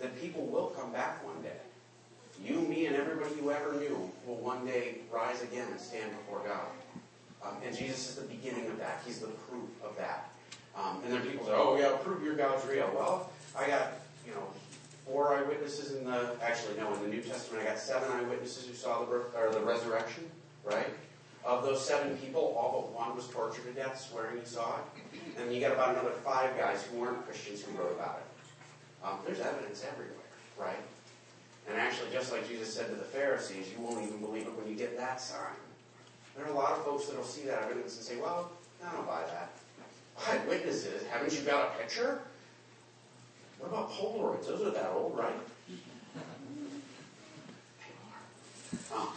that 0.00 0.20
people 0.20 0.46
will 0.46 0.66
come 0.68 0.92
back 0.92 1.24
one 1.24 1.40
day. 1.42 1.56
You, 2.44 2.60
me, 2.60 2.86
and 2.86 2.96
everybody 2.96 3.34
you 3.40 3.50
ever 3.50 3.74
knew 3.74 4.10
will 4.26 4.36
one 4.36 4.64
day 4.64 4.98
rise 5.12 5.42
again 5.42 5.66
and 5.70 5.80
stand 5.80 6.10
before 6.10 6.42
God. 6.46 6.66
Um, 7.42 7.56
and 7.64 7.76
Jesus 7.76 8.10
is 8.10 8.14
the 8.16 8.26
beginning 8.26 8.66
of 8.66 8.78
that. 8.78 9.02
He's 9.06 9.18
the 9.18 9.26
proof 9.26 9.68
of 9.84 9.96
that. 9.96 10.30
Um, 10.76 11.00
and 11.04 11.12
then 11.12 11.22
people 11.22 11.46
say, 11.46 11.52
oh, 11.54 11.76
yeah, 11.78 11.96
prove 12.02 12.22
your 12.22 12.36
God's 12.36 12.66
real. 12.66 12.90
Well, 12.94 13.30
I 13.58 13.66
got, 13.66 13.92
you 14.26 14.32
know, 14.32 14.46
four 15.06 15.34
eyewitnesses 15.34 15.96
in 15.96 16.04
the, 16.04 16.36
actually, 16.42 16.76
no, 16.76 16.92
in 16.94 17.02
the 17.02 17.08
New 17.08 17.22
Testament, 17.22 17.64
I 17.64 17.70
got 17.70 17.78
seven 17.78 18.10
eyewitnesses 18.12 18.66
who 18.66 18.74
saw 18.74 19.00
the 19.00 19.06
birth, 19.06 19.34
or 19.36 19.50
the 19.50 19.60
resurrection, 19.60 20.24
right? 20.64 20.86
Of 21.44 21.64
those 21.64 21.84
seven 21.84 22.16
people, 22.18 22.56
all 22.58 22.92
but 22.92 22.92
one 22.92 23.16
was 23.16 23.26
tortured 23.28 23.64
to 23.64 23.72
death, 23.72 23.98
swearing 24.10 24.38
he 24.38 24.46
saw 24.46 24.76
it. 24.76 25.40
And 25.40 25.52
you 25.52 25.60
got 25.60 25.72
about 25.72 25.90
another 25.90 26.10
five 26.10 26.56
guys 26.58 26.82
who 26.84 26.98
weren't 26.98 27.24
Christians 27.24 27.62
who 27.62 27.76
wrote 27.78 27.92
about 27.92 28.20
it. 28.20 29.06
Um, 29.06 29.18
there's 29.24 29.40
evidence 29.40 29.84
everywhere, 29.90 30.16
right? 30.58 30.76
And 31.68 31.76
actually, 31.78 32.10
just 32.12 32.32
like 32.32 32.48
Jesus 32.48 32.72
said 32.72 32.88
to 32.88 32.94
the 32.94 33.04
Pharisees, 33.04 33.66
you 33.76 33.84
won't 33.84 34.02
even 34.02 34.20
believe 34.20 34.46
it 34.46 34.56
when 34.56 34.68
you 34.68 34.74
get 34.74 34.96
that 34.96 35.20
sign. 35.20 35.56
There 36.36 36.46
are 36.46 36.50
a 36.50 36.54
lot 36.54 36.72
of 36.72 36.84
folks 36.84 37.06
that 37.06 37.16
will 37.16 37.24
see 37.24 37.44
that 37.46 37.64
evidence 37.64 37.96
and 37.96 38.04
say, 38.04 38.16
well, 38.16 38.50
I 38.86 38.92
don't 38.92 39.06
buy 39.06 39.22
that. 39.26 39.50
Eyewitnesses, 40.26 41.02
haven't 41.10 41.32
you 41.32 41.40
got 41.40 41.68
a 41.68 41.78
picture? 41.78 42.20
What 43.58 43.68
about 43.68 43.90
Polaroids? 43.90 44.46
Those 44.46 44.62
are 44.62 44.70
that 44.70 44.90
old, 44.90 45.16
right? 45.16 45.32
Um, 48.94 49.08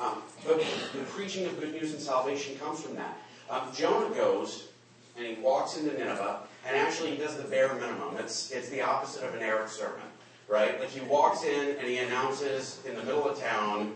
um, 0.00 0.22
but 0.46 0.58
the 0.92 0.98
preaching 1.10 1.46
of 1.46 1.58
good 1.60 1.72
news 1.72 1.92
and 1.92 2.00
salvation 2.00 2.56
comes 2.58 2.80
from 2.80 2.96
that. 2.96 3.16
Um, 3.50 3.68
Jonah 3.74 4.14
goes 4.14 4.68
and 5.16 5.26
he 5.26 5.34
walks 5.42 5.78
into 5.78 5.96
Nineveh, 5.96 6.40
and 6.66 6.76
actually 6.76 7.12
he 7.12 7.16
does 7.16 7.36
the 7.36 7.44
bare 7.44 7.72
minimum. 7.74 8.16
It's, 8.18 8.50
it's 8.50 8.68
the 8.68 8.82
opposite 8.82 9.24
of 9.24 9.34
an 9.34 9.42
Eric 9.42 9.68
sermon, 9.68 10.02
right? 10.48 10.78
Like 10.78 10.90
he 10.90 11.00
walks 11.00 11.44
in 11.44 11.76
and 11.76 11.86
he 11.86 11.98
announces 11.98 12.80
in 12.86 12.94
the 12.94 13.02
middle 13.02 13.28
of 13.28 13.38
town, 13.38 13.94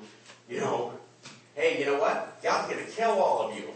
you 0.49 0.61
know, 0.61 0.93
hey, 1.55 1.79
you 1.79 1.87
know 1.87 1.99
what? 1.99 2.43
God's 2.43 2.73
going 2.73 2.85
to 2.85 2.91
kill 2.91 3.11
all 3.11 3.49
of 3.49 3.57
you. 3.57 3.69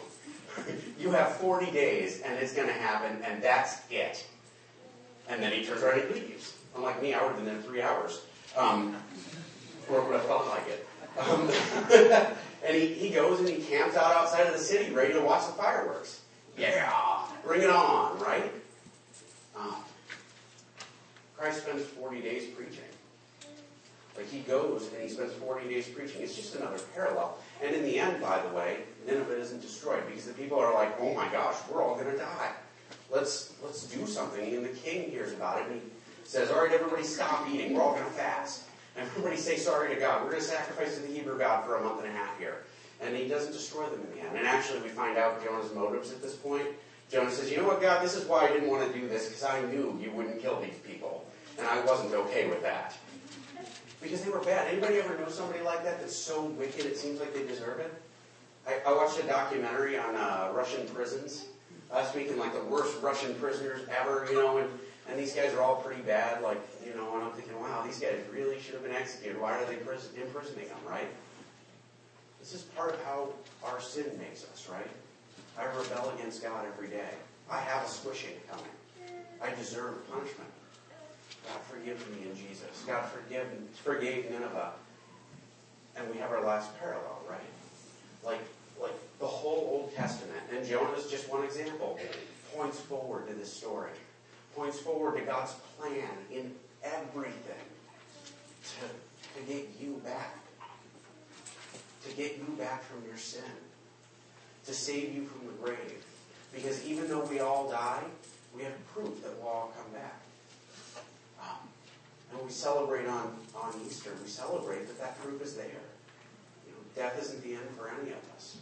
you 0.99 1.11
have 1.11 1.37
40 1.37 1.71
days 1.71 2.21
and 2.23 2.39
it's 2.39 2.55
going 2.55 2.69
to 2.69 2.75
happen, 2.75 3.23
and 3.25 3.43
that's 3.43 3.81
it. 3.91 4.27
And 5.29 5.43
then 5.43 5.53
he 5.53 5.65
turns 5.65 5.83
around 5.83 6.01
and 6.01 6.15
leaves. 6.15 6.55
Unlike 6.77 7.03
me, 7.03 7.15
I 7.15 7.23
would 7.23 7.35
have 7.35 7.37
been 7.37 7.47
there 7.47 7.63
three 7.63 7.83
hours. 7.83 8.23
Um, 8.57 8.97
or 9.91 10.03
would 10.03 10.15
have 10.15 10.25
felt 10.25 10.49
like 10.49 10.67
it. 10.69 10.87
Um, 11.19 11.51
and 12.67 12.77
he, 12.77 12.87
he 12.95 13.11
goes 13.11 13.41
and 13.41 13.49
he 13.49 13.57
camps 13.57 13.97
out 13.97 14.15
outside 14.17 14.47
of 14.47 14.53
the 14.53 14.59
city 14.59 14.93
ready 14.93 15.13
to 15.13 15.21
watch 15.21 15.47
the 15.47 15.53
fireworks. 15.53 16.21
Yeah, 16.57 17.27
bring 17.45 17.63
it 17.63 17.71
on, 17.71 18.19
right? 18.21 18.53
Um, 19.57 19.77
Christ 21.37 21.63
spends 21.63 21.83
40 21.83 22.21
days 22.21 22.49
preaching. 22.51 22.85
Like 24.17 24.31
he 24.31 24.41
goes 24.41 24.89
and 24.93 25.03
he 25.03 25.09
spends 25.09 25.33
40 25.33 25.69
days 25.69 25.89
preaching. 25.89 26.23
It's 26.23 26.37
just 26.37 26.55
another 26.55 26.79
parallel. 26.95 27.39
And 27.63 27.75
in 27.75 27.83
the 27.83 27.99
end, 27.99 28.21
by 28.21 28.41
the 28.41 28.55
way, 28.55 28.79
Nineveh 29.07 29.41
isn't 29.41 29.61
destroyed 29.61 30.05
because 30.07 30.27
the 30.27 30.33
people 30.35 30.59
are 30.59 30.73
like, 30.73 30.95
oh 31.01 31.13
my 31.15 31.29
gosh, 31.29 31.57
we're 31.71 31.83
all 31.83 31.97
going 31.97 32.11
to 32.11 32.17
die. 32.17 32.53
Let's, 33.11 33.55
let's 33.63 33.87
do 33.87 34.07
something. 34.07 34.55
And 34.55 34.65
the 34.65 34.71
king 34.71 35.11
hears 35.11 35.33
about 35.33 35.61
it 35.61 35.67
and 35.67 35.81
he 35.81 35.89
says, 36.25 36.51
all 36.51 36.63
right, 36.63 36.73
everybody 36.73 37.03
stop 37.03 37.49
eating. 37.51 37.75
We're 37.75 37.83
all 37.83 37.95
going 37.95 38.05
to 38.05 38.11
fast. 38.11 38.65
And 38.97 39.07
everybody 39.09 39.37
say 39.37 39.57
sorry 39.57 39.93
to 39.93 40.01
God. 40.01 40.23
We're 40.23 40.31
going 40.31 40.43
to 40.43 40.49
sacrifice 40.49 40.95
to 40.97 41.03
the 41.03 41.13
Hebrew 41.13 41.37
God 41.37 41.65
for 41.65 41.77
a 41.77 41.83
month 41.83 42.05
and 42.05 42.09
a 42.09 42.13
half 42.13 42.39
here. 42.39 42.59
And 43.01 43.17
he 43.17 43.27
doesn't 43.27 43.53
destroy 43.53 43.87
them 43.87 44.01
in 44.01 44.17
the 44.17 44.25
end. 44.25 44.37
And 44.37 44.47
actually, 44.47 44.81
we 44.83 44.89
find 44.89 45.19
out 45.19 45.45
Jonah's 45.45 45.75
motives 45.75 46.13
at 46.13 46.23
this 46.23 46.37
point. 46.37 46.67
Jonah 47.11 47.31
says, 47.31 47.51
you 47.51 47.59
know 47.59 47.67
what, 47.67 47.83
God, 47.83 48.03
this 48.03 48.17
is 48.17 48.25
why 48.27 48.47
I 48.47 48.49
didn't 48.49 48.71
want 48.71 48.91
to 48.91 48.99
do 48.99 49.09
this, 49.09 49.29
because 49.29 49.45
I 49.45 49.61
knew 49.63 49.99
you 50.01 50.11
wouldn't 50.13 50.41
kill 50.41 50.61
these. 50.61 50.75
And 51.59 51.67
I 51.67 51.85
wasn't 51.85 52.13
okay 52.13 52.49
with 52.49 52.63
that. 52.63 52.97
Because 54.01 54.23
they 54.23 54.31
were 54.31 54.41
bad. 54.41 54.69
Anybody 54.69 54.99
ever 54.99 55.19
know 55.19 55.29
somebody 55.29 55.63
like 55.63 55.83
that 55.85 56.01
that's 56.01 56.17
so 56.17 56.45
wicked 56.45 56.85
it 56.85 56.97
seems 56.97 57.21
like 57.21 57.33
they 57.33 57.47
deserve 57.47 57.81
it? 57.81 57.95
I, 58.67 58.81
I 58.87 58.93
watched 58.93 59.19
a 59.19 59.27
documentary 59.27 59.99
on 59.99 60.15
uh, 60.15 60.51
Russian 60.55 60.87
prisons 60.89 61.47
last 61.93 62.15
week 62.15 62.29
and 62.29 62.39
like 62.39 62.53
the 62.53 62.65
worst 62.65 63.01
Russian 63.03 63.35
prisoners 63.37 63.81
ever, 63.89 64.27
you 64.29 64.35
know, 64.35 64.59
and, 64.59 64.69
and 65.09 65.19
these 65.19 65.35
guys 65.35 65.53
are 65.55 65.63
all 65.63 65.77
pretty 65.77 66.03
bad, 66.03 66.43
like, 66.43 66.61
you 66.85 66.95
know, 66.95 67.15
and 67.15 67.25
I'm 67.25 67.33
thinking, 67.33 67.59
wow, 67.61 67.83
these 67.85 67.99
guys 67.99 68.19
really 68.33 68.59
should 68.61 68.75
have 68.75 68.83
been 68.83 68.95
executed. 68.95 69.41
Why 69.41 69.53
are 69.53 69.65
they 69.67 69.77
prison, 69.77 70.11
imprisoning 70.21 70.69
them, 70.69 70.79
right? 70.89 71.09
This 72.41 72.55
is 72.55 72.63
part 72.63 72.95
of 72.95 73.03
how 73.05 73.31
our 73.65 73.81
sin 73.81 74.05
makes 74.19 74.45
us, 74.45 74.69
right? 74.71 74.91
I 75.59 75.65
rebel 75.67 76.13
against 76.19 76.43
God 76.43 76.67
every 76.67 76.89
day. 76.89 77.09
I 77.51 77.61
have 77.61 77.85
a 77.87 77.89
squishing 77.89 78.35
coming. 78.51 78.65
I 79.41 79.55
deserve 79.55 80.11
punishment. 80.11 80.51
God 81.47 81.61
forgive 81.69 82.11
me 82.11 82.29
in 82.29 82.37
Jesus. 82.37 82.85
God 82.87 83.05
forgive, 83.11 83.47
forgave 83.83 84.31
Nineveh. 84.31 84.73
And 85.97 86.11
we 86.11 86.19
have 86.19 86.31
our 86.31 86.45
last 86.45 86.77
parallel, 86.79 87.21
right? 87.29 87.41
Like, 88.25 88.41
like 88.81 88.95
the 89.21 89.27
whole 89.27 89.69
Old 89.71 89.95
Testament, 89.95 90.41
and 90.53 90.67
Jonah 90.67 90.93
is 90.93 91.11
just 91.11 91.31
one 91.31 91.45
example, 91.45 91.99
points 92.55 92.81
forward 92.81 93.29
to 93.29 93.35
this 93.35 93.53
story. 93.53 93.91
Points 94.57 94.79
forward 94.79 95.19
to 95.19 95.25
God's 95.25 95.53
plan 95.79 96.09
in 96.33 96.55
everything 96.83 97.65
to, 98.65 99.39
to 99.39 99.53
get 99.53 99.69
you 99.81 100.01
back. 100.05 100.37
To 102.09 102.17
get 102.17 102.37
you 102.37 102.55
back 102.59 102.83
from 102.83 103.05
your 103.07 103.17
sin. 103.17 103.43
To 104.67 104.75
save 104.75 105.15
you 105.15 105.25
from 105.25 105.47
the 105.47 105.53
grave. 105.53 106.05
Because 106.55 106.85
even 106.87 107.09
though 107.09 107.25
we 107.25 107.41
all 107.41 107.69
die, 107.71 108.03
we 108.55 108.63
have 108.63 108.87
proof 108.95 109.23
that 109.23 109.33
we'll 109.39 109.49
all 109.49 109.73
come 109.77 109.93
back. 109.93 110.21
And 112.35 112.45
we 112.45 112.51
celebrate 112.51 113.07
on, 113.07 113.37
on 113.55 113.73
Easter, 113.87 114.11
we 114.23 114.29
celebrate 114.29 114.87
that 114.89 114.99
that 114.99 115.21
proof 115.23 115.41
is 115.41 115.55
there. 115.55 115.67
You 116.67 116.73
know, 116.73 116.79
death 116.97 117.21
isn't 117.23 117.43
the 117.43 117.55
end 117.55 117.69
for 117.77 117.89
any 117.89 118.11
of 118.11 118.19
us. 118.37 118.57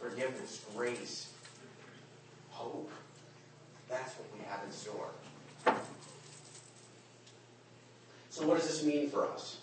Forgiveness, 0.00 0.64
grace, 0.74 1.28
hope. 2.50 2.90
That's 3.88 4.14
what 4.14 4.26
we 4.36 4.44
have 4.46 4.64
in 4.64 4.72
store. 4.72 5.10
So 8.30 8.46
what 8.46 8.58
does 8.58 8.66
this 8.66 8.82
mean 8.82 9.10
for 9.10 9.28
us? 9.28 9.58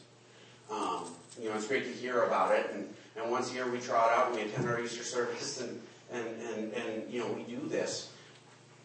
Um, 0.72 1.06
you 1.42 1.50
know, 1.50 1.56
it's 1.56 1.68
great 1.68 1.86
to 1.86 1.92
hear 1.92 2.24
about 2.26 2.54
it, 2.54 2.70
and, 2.74 2.94
and 3.20 3.32
once 3.32 3.50
a 3.50 3.56
year 3.56 3.70
we 3.70 3.80
trot 3.80 4.12
out 4.12 4.28
and 4.28 4.36
we 4.36 4.44
attend 4.44 4.70
our 4.70 4.80
Easter 4.80 5.04
service, 5.04 5.60
and, 5.62 5.82
and, 6.12 6.28
and, 6.44 6.74
and 6.74 7.12
you 7.12 7.20
know, 7.22 7.28
we 7.32 7.42
do 7.42 7.60
this. 7.68 8.12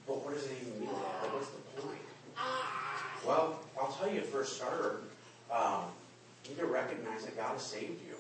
But 0.06 0.24
what 0.24 0.34
does 0.34 0.46
it 0.46 0.52
even 0.62 0.80
mean? 0.80 0.88
Like, 0.88 1.34
what's 1.34 1.48
the 1.48 1.82
point? 1.82 2.00
Well, 3.26 3.58
I'll 3.80 3.92
tell 3.92 4.10
you 4.10 4.20
for 4.20 4.42
a 4.42 4.46
starter, 4.46 5.00
um, 5.50 5.84
you 6.44 6.50
need 6.50 6.58
to 6.58 6.66
recognize 6.66 7.24
that 7.24 7.36
God 7.36 7.52
has 7.52 7.62
saved 7.62 8.00
you. 8.06 8.14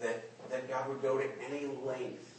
That, 0.00 0.24
that 0.50 0.68
God 0.68 0.88
would 0.88 1.02
go 1.02 1.18
to 1.18 1.26
any 1.46 1.66
length 1.84 2.32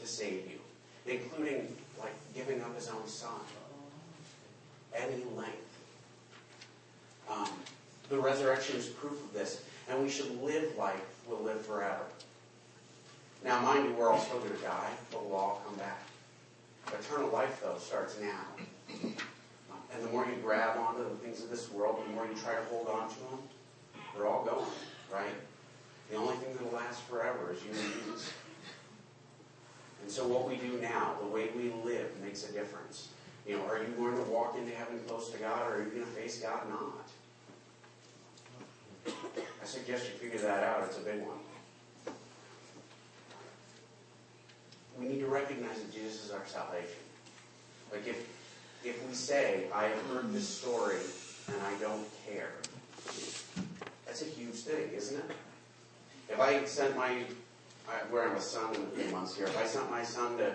to 0.00 0.06
save 0.06 0.48
you, 0.50 0.58
including 1.06 1.74
like 1.98 2.14
giving 2.34 2.62
up 2.62 2.74
his 2.74 2.88
own 2.88 3.06
son. 3.06 3.30
Any 4.94 5.22
length. 5.36 5.56
Um, 7.30 7.48
the 8.08 8.18
resurrection 8.18 8.76
is 8.76 8.86
proof 8.86 9.12
of 9.12 9.32
this, 9.32 9.62
and 9.88 10.02
we 10.02 10.08
should 10.08 10.42
live 10.42 10.76
like 10.76 10.98
we'll 11.28 11.42
live 11.42 11.64
forever. 11.64 12.02
Now, 13.44 13.60
mind 13.60 13.86
you, 13.86 13.94
we're 13.94 14.10
all 14.10 14.18
still 14.18 14.38
going 14.38 14.50
to 14.50 14.62
die, 14.62 14.90
but 15.10 15.24
we'll 15.24 15.36
all 15.38 15.62
come 15.66 15.76
back. 15.76 16.02
Eternal 16.88 17.30
life, 17.30 17.60
though, 17.62 17.78
starts 17.78 18.18
now. 18.20 19.20
And 19.92 20.04
the 20.04 20.08
more 20.10 20.24
you 20.24 20.36
grab 20.42 20.78
onto 20.78 21.04
the 21.04 21.16
things 21.16 21.42
of 21.42 21.50
this 21.50 21.70
world, 21.70 22.02
the 22.06 22.12
more 22.12 22.26
you 22.26 22.34
try 22.34 22.54
to 22.54 22.64
hold 22.70 22.88
on 22.88 23.08
to 23.08 23.14
them, 23.14 23.40
they're 24.14 24.26
all 24.26 24.44
going, 24.44 24.70
right? 25.12 25.34
The 26.10 26.16
only 26.16 26.36
thing 26.36 26.54
that 26.54 26.62
will 26.64 26.76
last 26.76 27.02
forever 27.02 27.52
is 27.52 27.62
you 27.62 27.70
and 27.70 27.94
Jesus. 27.94 28.32
And 30.02 30.10
so 30.10 30.26
what 30.26 30.48
we 30.48 30.56
do 30.56 30.80
now, 30.80 31.14
the 31.20 31.26
way 31.26 31.50
we 31.56 31.72
live, 31.84 32.08
makes 32.22 32.48
a 32.48 32.52
difference. 32.52 33.08
You 33.46 33.56
know, 33.56 33.64
are 33.66 33.78
you 33.78 33.88
going 33.96 34.16
to 34.16 34.30
walk 34.30 34.56
into 34.56 34.74
heaven 34.74 35.00
close 35.06 35.30
to 35.30 35.38
God, 35.38 35.70
or 35.70 35.76
are 35.76 35.82
you 35.82 35.90
going 35.90 36.04
to 36.04 36.10
face 36.10 36.40
God 36.40 36.68
not? 36.68 37.08
I 39.62 39.64
suggest 39.64 40.06
you 40.06 40.18
figure 40.18 40.40
that 40.40 40.62
out. 40.64 40.84
It's 40.84 40.98
a 40.98 41.00
big 41.00 41.20
one. 41.20 41.38
We 44.98 45.08
need 45.08 45.20
to 45.20 45.26
recognize 45.26 45.80
that 45.80 45.92
Jesus 45.92 46.24
is 46.26 46.30
our 46.30 46.46
salvation. 46.46 46.88
Like 47.90 48.06
if 48.06 48.26
if 48.84 49.06
we 49.06 49.14
say, 49.14 49.64
I 49.74 49.84
have 49.84 50.06
heard 50.06 50.32
this 50.32 50.48
story 50.48 50.96
and 51.48 51.56
I 51.62 51.78
don't 51.80 52.06
care, 52.26 52.52
that's 54.06 54.22
a 54.22 54.26
huge 54.26 54.54
thing, 54.54 54.90
isn't 54.94 55.18
it? 55.18 55.24
If 56.28 56.40
I 56.40 56.64
sent 56.64 56.96
my, 56.96 57.22
I, 57.88 57.92
where 58.10 58.28
I'm 58.28 58.36
a 58.36 58.40
son 58.40 58.74
in 58.74 58.82
a 58.82 58.86
few 58.86 59.12
months 59.12 59.36
here, 59.36 59.46
if 59.46 59.58
I 59.58 59.66
sent 59.66 59.90
my 59.90 60.02
son 60.02 60.38
to, 60.38 60.54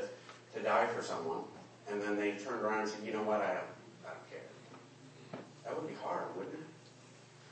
to 0.56 0.60
die 0.64 0.88
for 0.88 1.04
someone, 1.04 1.44
and 1.90 2.02
then 2.02 2.18
they 2.18 2.32
turned 2.32 2.62
around 2.62 2.82
and 2.82 2.90
said, 2.90 3.06
you 3.06 3.14
know 3.14 3.24
what, 3.24 3.42
I 3.42 3.54
don't, 3.54 4.06
I 4.06 4.10
don't 4.10 4.30
care. 4.30 5.42
That 5.64 5.76
would 5.76 5.88
be 5.88 5.96
hard, 6.02 6.24
wouldn't 6.36 6.56
it? 6.56 6.60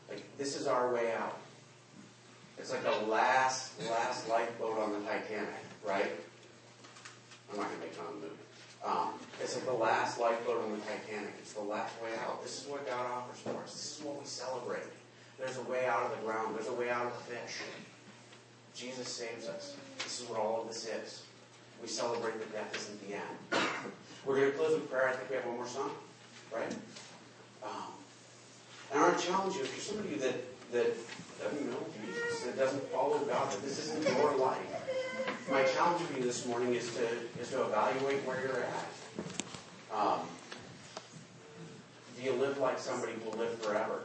Like, 0.10 0.38
this 0.38 0.60
is 0.60 0.68
our 0.68 0.94
way 0.94 1.12
out. 1.14 1.38
It's 2.58 2.72
like 2.72 2.84
the 2.84 3.08
last, 3.08 3.74
last 3.90 4.30
lifeboat 4.30 4.78
on 4.80 4.94
the 4.94 5.00
Titanic, 5.00 5.50
right? 5.86 6.12
I'm 7.52 7.58
not 7.58 7.68
going 7.68 7.80
to 7.80 7.86
make 7.86 7.94
fun 7.94 8.08
of 8.08 8.14
the 8.14 8.28
movie. 8.28 8.43
Um, 8.86 9.14
it's 9.42 9.56
like 9.56 9.66
the 9.66 9.74
last 9.74 10.20
lifeboat 10.20 10.64
on 10.64 10.72
the 10.72 10.78
Titanic. 10.78 11.34
It's 11.40 11.54
the 11.54 11.62
last 11.62 11.94
way 12.02 12.10
out. 12.26 12.44
This 12.44 12.62
is 12.62 12.68
what 12.68 12.86
God 12.86 13.06
offers 13.06 13.40
for 13.40 13.62
us. 13.64 13.72
This 13.72 13.98
is 13.98 14.04
what 14.04 14.20
we 14.20 14.26
celebrate. 14.26 14.84
There's 15.40 15.58
a 15.58 15.64
way 15.64 15.86
out 15.86 16.04
of 16.04 16.12
the 16.12 16.26
ground. 16.26 16.56
There's 16.56 16.68
a 16.68 16.74
way 16.74 16.90
out 16.90 17.06
of 17.06 17.14
the 17.14 17.34
fish. 17.34 17.62
Jesus 18.76 19.08
saves 19.08 19.48
us. 19.48 19.76
This 20.00 20.22
is 20.22 20.30
what 20.30 20.40
all 20.40 20.62
of 20.62 20.68
this 20.68 20.86
is. 20.88 21.24
We 21.82 21.88
celebrate 21.88 22.38
that 22.40 22.52
death 22.54 22.76
isn't 22.76 23.08
the 23.08 23.16
end. 23.16 23.68
We're 24.26 24.38
going 24.38 24.52
to 24.52 24.58
close 24.58 24.74
with 24.74 24.90
prayer. 24.90 25.10
I 25.10 25.14
think 25.14 25.30
we 25.30 25.36
have 25.36 25.46
one 25.46 25.56
more 25.56 25.68
song, 25.68 25.92
right? 26.54 26.74
Um, 27.64 27.94
and 28.92 29.00
I 29.00 29.08
want 29.10 29.20
to 29.20 29.26
challenge 29.26 29.56
you, 29.56 29.62
if 29.62 29.76
you're 29.76 29.82
somebody 29.82 30.16
that, 30.16 30.36
that 30.74 30.94
doesn't 31.40 31.70
know 31.70 31.86
Jesus, 32.02 32.44
that 32.44 32.58
doesn't 32.58 32.84
follow 32.92 33.20
God, 33.20 33.52
that 33.52 33.62
this 33.62 33.80
isn't 33.80 34.18
your 34.18 34.36
life, 34.38 34.60
my 35.50 35.64
challenge 35.64 36.02
for 36.04 36.18
you 36.18 36.24
this 36.24 36.46
morning 36.46 36.74
is 36.74 36.94
to 36.96 37.08
is 37.40 37.50
to 37.52 37.64
evaluate 37.64 38.26
where 38.26 38.42
you're 38.42 38.64
at. 38.64 38.88
Um, 39.94 40.20
do 42.18 42.24
you 42.24 42.34
live 42.34 42.58
like 42.58 42.80
somebody 42.80 43.14
who 43.14 43.30
will 43.30 43.38
live 43.38 43.60
forever? 43.62 44.02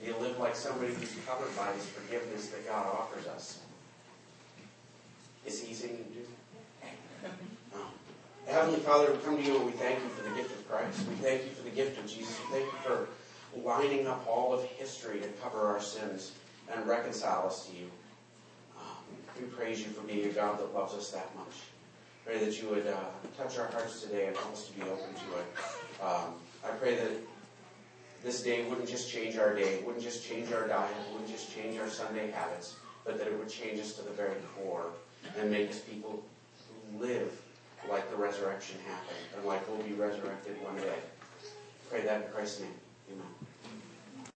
Do 0.00 0.10
you 0.10 0.16
live 0.18 0.38
like 0.38 0.56
somebody 0.56 0.94
who's 0.94 1.14
covered 1.26 1.54
by 1.56 1.72
this 1.72 1.86
forgiveness 1.86 2.48
that 2.48 2.66
God 2.66 2.86
offers 2.86 3.26
us? 3.26 3.60
Is 5.46 5.62
He 5.62 5.74
to 5.74 5.86
do. 5.88 6.26
No. 7.72 7.80
Heavenly 8.46 8.80
Father, 8.80 9.12
we 9.12 9.18
come 9.18 9.36
to 9.36 9.42
you 9.42 9.56
and 9.56 9.66
we 9.66 9.72
thank 9.72 10.02
you 10.02 10.08
for 10.08 10.28
the 10.28 10.34
gift 10.34 10.50
of 10.50 10.68
Christ. 10.68 11.06
We 11.08 11.14
thank 11.16 11.44
you 11.44 11.50
for 11.50 11.62
the 11.62 11.70
gift 11.70 11.98
of 11.98 12.06
Jesus. 12.06 12.36
We 12.40 12.58
thank 12.58 12.72
you 12.72 12.78
for 12.82 13.08
lining 13.56 14.06
up 14.06 14.26
all 14.26 14.52
of 14.52 14.64
history 14.64 15.20
to 15.20 15.28
cover 15.42 15.66
our 15.66 15.80
sins 15.80 16.32
and 16.72 16.86
reconcile 16.86 17.46
us 17.46 17.66
to 17.66 17.76
you. 17.76 17.90
We 19.40 19.46
praise 19.48 19.80
you 19.80 19.86
for 19.86 20.02
being 20.02 20.26
a 20.26 20.32
God 20.32 20.58
that 20.58 20.74
loves 20.74 20.94
us 20.94 21.10
that 21.10 21.34
much. 21.34 21.54
Pray 22.24 22.38
that 22.44 22.60
you 22.62 22.68
would 22.68 22.86
uh, 22.86 22.96
touch 23.36 23.58
our 23.58 23.66
hearts 23.68 24.02
today 24.02 24.26
and 24.26 24.36
help 24.36 24.52
us 24.52 24.68
to 24.68 24.72
be 24.74 24.82
open 24.82 25.14
to 25.14 25.38
it. 25.38 25.46
Um, 26.02 26.34
I 26.64 26.68
pray 26.78 26.94
that 26.94 27.10
this 28.22 28.42
day 28.42 28.64
wouldn't 28.66 28.88
just 28.88 29.10
change 29.10 29.36
our 29.36 29.54
day, 29.54 29.80
wouldn't 29.84 30.04
just 30.04 30.24
change 30.24 30.52
our 30.52 30.68
diet, 30.68 30.94
wouldn't 31.10 31.30
just 31.30 31.52
change 31.52 31.78
our 31.80 31.88
Sunday 31.88 32.30
habits, 32.30 32.76
but 33.04 33.18
that 33.18 33.26
it 33.26 33.36
would 33.36 33.48
change 33.48 33.80
us 33.80 33.94
to 33.94 34.02
the 34.02 34.10
very 34.10 34.36
core 34.56 34.90
and 35.38 35.50
make 35.50 35.70
us 35.70 35.80
people 35.80 36.22
who 36.68 37.04
live 37.04 37.32
like 37.90 38.08
the 38.10 38.16
resurrection 38.16 38.76
happened 38.86 39.18
and 39.36 39.44
like 39.44 39.66
we'll 39.68 39.82
be 39.82 39.94
resurrected 39.94 40.62
one 40.62 40.76
day. 40.76 40.98
Pray 41.90 42.02
that 42.02 42.26
in 42.26 42.30
Christ's 42.30 42.60
name. 42.60 42.81
Amen. 43.10 43.51